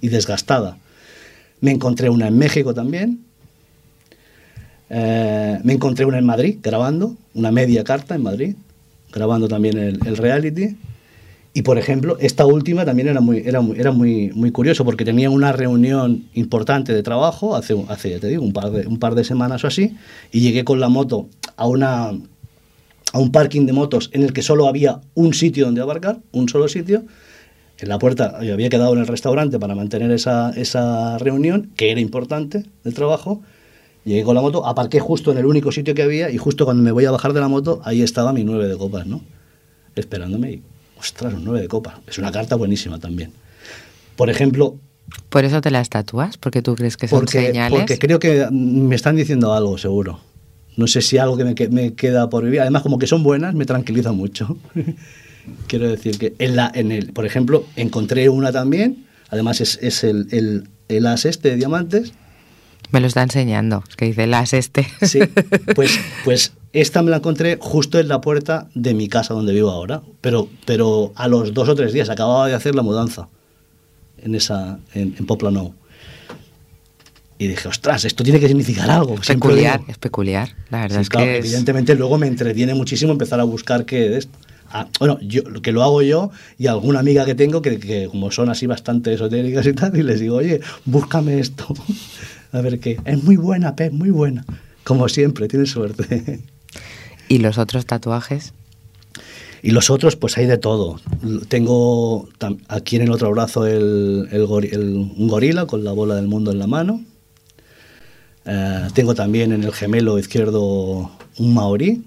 [0.00, 0.78] y desgastada.
[1.60, 3.20] Me encontré una en México también,
[4.88, 8.56] eh, me encontré una en Madrid grabando, una media carta en Madrid,
[9.12, 10.76] grabando también el, el reality.
[11.52, 15.04] Y por ejemplo, esta última también era muy, era muy, era muy, muy curioso porque
[15.04, 19.16] tenía una reunión importante de trabajo hace, hace te digo, un par, de, un par
[19.16, 19.96] de semanas o así,
[20.30, 22.10] y llegué con la moto a, una,
[23.12, 26.48] a un parking de motos en el que solo había un sitio donde abarcar, un
[26.48, 27.04] solo sitio.
[27.78, 31.90] En la puerta, yo había quedado en el restaurante para mantener esa, esa reunión, que
[31.90, 33.42] era importante del trabajo.
[34.04, 36.82] Llegué con la moto, aparqué justo en el único sitio que había y justo cuando
[36.82, 39.20] me voy a bajar de la moto, ahí estaba mi nueve de copas, ¿no?
[39.94, 40.62] Esperándome y,
[40.98, 41.94] ostras, un nueve de copas.
[42.06, 43.32] Es una carta buenísima también.
[44.16, 44.76] Por ejemplo,
[45.28, 47.78] Por eso te las tatúas, porque tú crees que son porque, señales.
[47.78, 50.20] porque creo que me están diciendo algo, seguro.
[50.76, 52.60] No sé si algo que me, que- me queda por vivir.
[52.60, 54.56] Además, como que son buenas, me tranquiliza mucho.
[55.66, 60.04] Quiero decir que en la, en el, por ejemplo, encontré una también, además es, es
[60.04, 62.12] el, el, el as este de diamantes.
[62.92, 64.86] Me lo está enseñando, es que dice el as este.
[65.02, 65.20] Sí,
[65.74, 69.70] pues, pues esta me la encontré justo en la puerta de mi casa donde vivo
[69.70, 73.28] ahora, pero, pero a los dos o tres días acababa de hacer la mudanza
[74.22, 75.74] en esa en, en Poplano.
[77.38, 79.14] Y dije, ostras, esto tiene que significar algo.
[79.14, 80.54] Es peculiar, es peculiar.
[80.68, 83.86] La verdad Sí, es claro, que es- evidentemente luego me entretiene muchísimo empezar a buscar
[83.86, 84.28] qué es.
[84.72, 88.30] Ah, bueno, yo que lo hago yo y alguna amiga que tengo que, que como
[88.30, 91.66] son así bastante esotéricas y tal, y les digo, oye, búscame esto.
[92.52, 92.98] A ver qué.
[93.04, 94.44] Es muy buena, Pep, muy buena.
[94.84, 96.40] Como siempre, tienes suerte.
[97.28, 98.52] ¿Y los otros tatuajes?
[99.62, 100.98] Y los otros, pues hay de todo.
[101.48, 102.28] Tengo
[102.68, 106.50] aquí en el otro brazo el, el el- un gorila con la bola del mundo
[106.50, 107.04] en la mano.
[108.46, 112.02] Eh, tengo también en el gemelo izquierdo un maorí,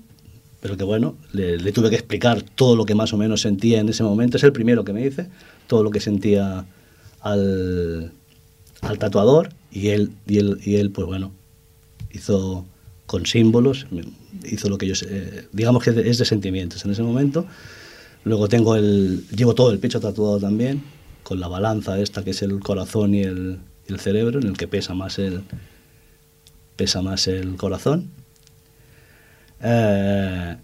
[0.61, 3.79] pero que bueno, le, le tuve que explicar todo lo que más o menos sentía
[3.79, 4.37] en ese momento.
[4.37, 5.27] Es el primero que me dice,
[5.67, 6.65] todo lo que sentía
[7.21, 8.11] al,
[8.81, 11.31] al tatuador y él, y, él, y él, pues bueno,
[12.11, 12.65] hizo
[13.07, 13.87] con símbolos,
[14.45, 17.45] hizo lo que yo, eh, digamos que es de sentimientos en ese momento.
[18.23, 20.83] Luego tengo el, llevo todo el pecho tatuado también,
[21.23, 24.67] con la balanza esta que es el corazón y el, el cerebro, en el que
[24.67, 25.43] pesa más el,
[26.75, 28.11] pesa más el corazón.
[29.61, 30.55] Eh,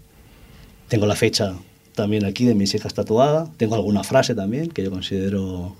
[0.88, 1.54] tengo la fecha
[1.94, 3.50] también aquí de mis hijas tatuada.
[3.56, 5.76] Tengo alguna frase también que yo considero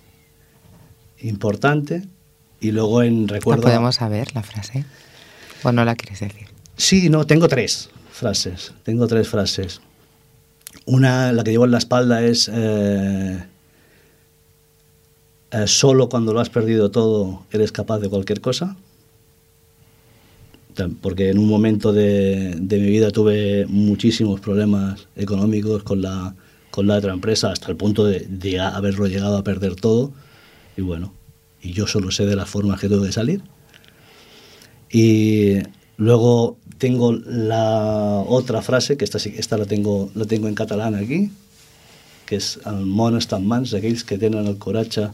[1.21, 2.03] importante.
[2.61, 3.63] Y luego en ¿La recuerdo.
[3.63, 4.85] podemos saber la frase?
[5.63, 6.47] ¿O no la quieres decir?
[6.77, 8.73] Sí, no, tengo tres frases.
[8.83, 9.81] Tengo tres frases.
[10.87, 13.43] Una, la que llevo en la espalda es eh,
[15.53, 18.77] eh, solo cuando lo has perdido todo eres capaz de cualquier cosa.
[21.03, 26.35] Porque en un momento de, de mi vida tuve muchísimos problemas económicos con la,
[26.71, 30.13] con la otra empresa hasta el punto de, de haberlo llegado a perder todo.
[30.79, 31.13] Y bueno,
[31.63, 33.43] y yo solo sé de las formas que tuve que salir.
[34.91, 35.59] Y
[35.97, 41.31] luego tengo la otra frase, que esta, esta la, tengo, la tengo en catalán aquí,
[42.31, 45.09] que és el món està en mans d'aquells que tenen el coratge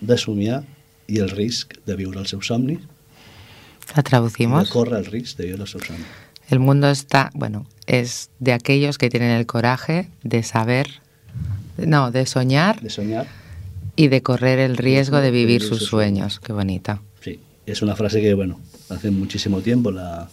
[0.00, 0.62] de somiar
[1.06, 2.80] i el risc de viure els seus somnis,
[3.92, 4.70] ¿La de traducimos?
[4.72, 6.08] córrer el risc de viure els seus somnis.
[6.48, 11.02] El mundo está, bueno, es de aquellos que tienen el coraje de saber,
[11.76, 13.26] no, de soñar De soñar,
[13.96, 16.40] y de correr el riesgo de vivir sus sueños.
[16.40, 17.00] Qué bonita.
[17.20, 20.28] sí, es una frase que, bueno, hace muchísimo tiempo la...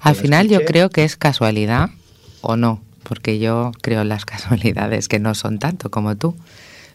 [0.00, 0.72] Al la final yo escuché.
[0.72, 1.90] creo que es casualidad
[2.40, 6.34] o no, porque yo creo en las casualidades que no son tanto como tú.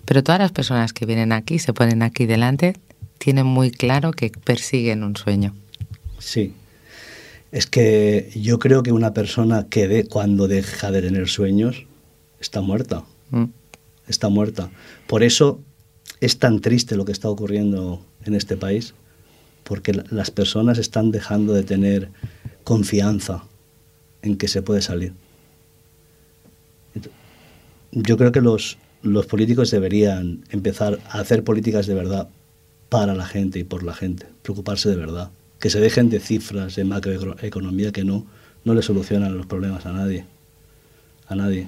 [0.05, 2.75] Pero todas las personas que vienen aquí, se ponen aquí delante,
[3.17, 5.53] tienen muy claro que persiguen un sueño.
[6.19, 6.53] Sí.
[7.51, 11.85] Es que yo creo que una persona que de, cuando deja de tener sueños
[12.39, 13.03] está muerta.
[13.31, 13.45] Mm.
[14.07, 14.69] Está muerta.
[15.07, 15.59] Por eso
[16.21, 18.93] es tan triste lo que está ocurriendo en este país,
[19.63, 22.09] porque la- las personas están dejando de tener
[22.63, 23.43] confianza
[24.21, 25.13] en que se puede salir.
[27.91, 32.29] Yo creo que los, los políticos deberían empezar a hacer políticas de verdad
[32.89, 36.75] para la gente y por la gente, preocuparse de verdad, que se dejen de cifras
[36.75, 38.25] de macroeconomía que no,
[38.63, 40.25] no le solucionan los problemas a nadie,
[41.27, 41.67] a nadie.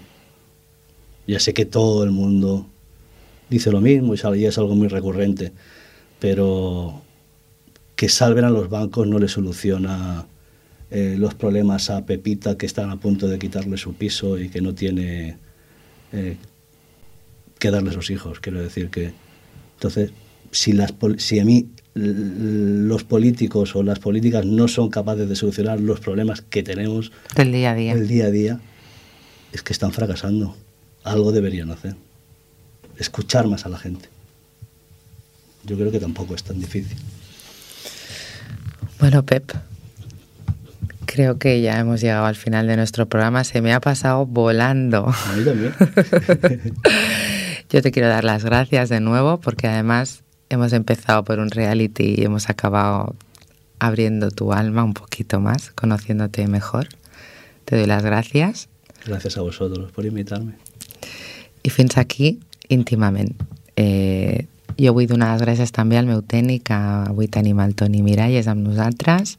[1.29, 2.65] Ya sé que todo el mundo
[3.51, 5.51] dice lo mismo y es algo muy recurrente,
[6.19, 7.03] pero
[7.95, 10.25] que salven a los bancos no le soluciona
[10.89, 14.59] eh, los problemas a Pepita que están a punto de quitarle su piso y que
[14.59, 15.37] no tiene
[16.13, 16.37] eh,
[17.59, 18.39] que darle a sus hijos.
[18.39, 19.13] Quiero decir que,
[19.75, 20.11] entonces,
[20.49, 25.79] si, las, si a mí los políticos o las políticas no son capaces de solucionar
[25.79, 27.93] los problemas que tenemos Del día a día.
[27.93, 28.59] el día a día,
[29.53, 30.55] es que están fracasando.
[31.03, 31.95] Algo deberían hacer.
[32.97, 34.09] Escuchar más a la gente.
[35.63, 36.97] Yo creo que tampoco es tan difícil.
[38.99, 39.51] Bueno, Pep,
[41.05, 43.43] creo que ya hemos llegado al final de nuestro programa.
[43.43, 45.07] Se me ha pasado volando.
[45.07, 45.73] A mí también.
[47.69, 52.15] Yo te quiero dar las gracias de nuevo porque además hemos empezado por un reality
[52.17, 53.15] y hemos acabado
[53.77, 56.87] abriendo tu alma un poquito más, conociéndote mejor.
[57.65, 58.69] Te doy las gracias
[59.05, 60.53] Gracias a vosotros por invitarme.
[61.63, 62.37] I fins aquí
[62.69, 63.33] íntimament.
[63.75, 64.45] Eh,
[64.79, 66.77] jo vull donar les gràcies també al meu tècnic, que
[67.09, 69.37] avui tenim el Toni Miralles amb nosaltres,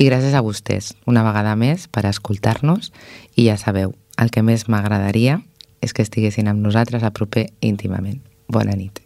[0.00, 2.92] i gràcies a vostès, una vegada més, per escoltar-nos,
[3.36, 5.40] i ja sabeu, el que més m'agradaria
[5.84, 8.20] és que estiguessin amb nosaltres a proper íntimament.
[8.48, 9.00] Bona nit.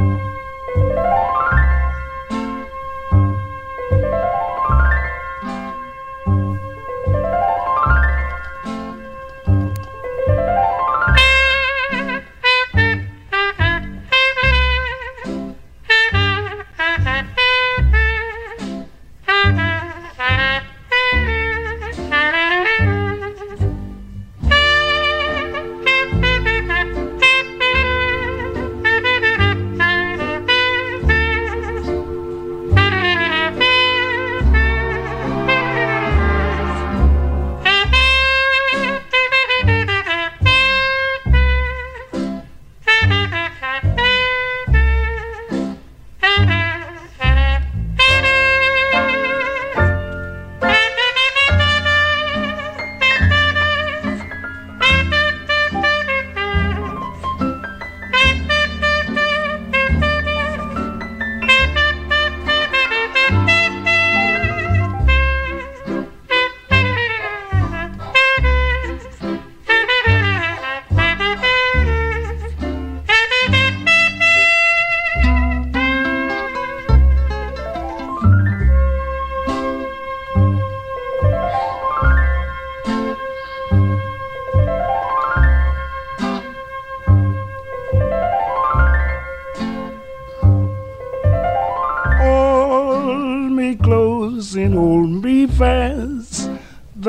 [0.00, 0.29] dancing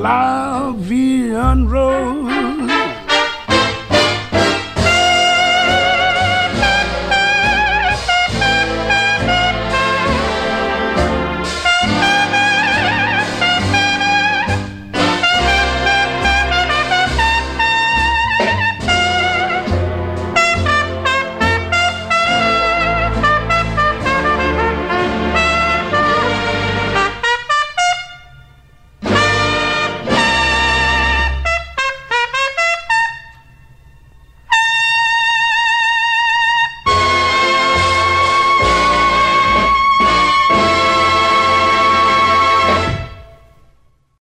[0.00, 2.57] La Vie en Rose.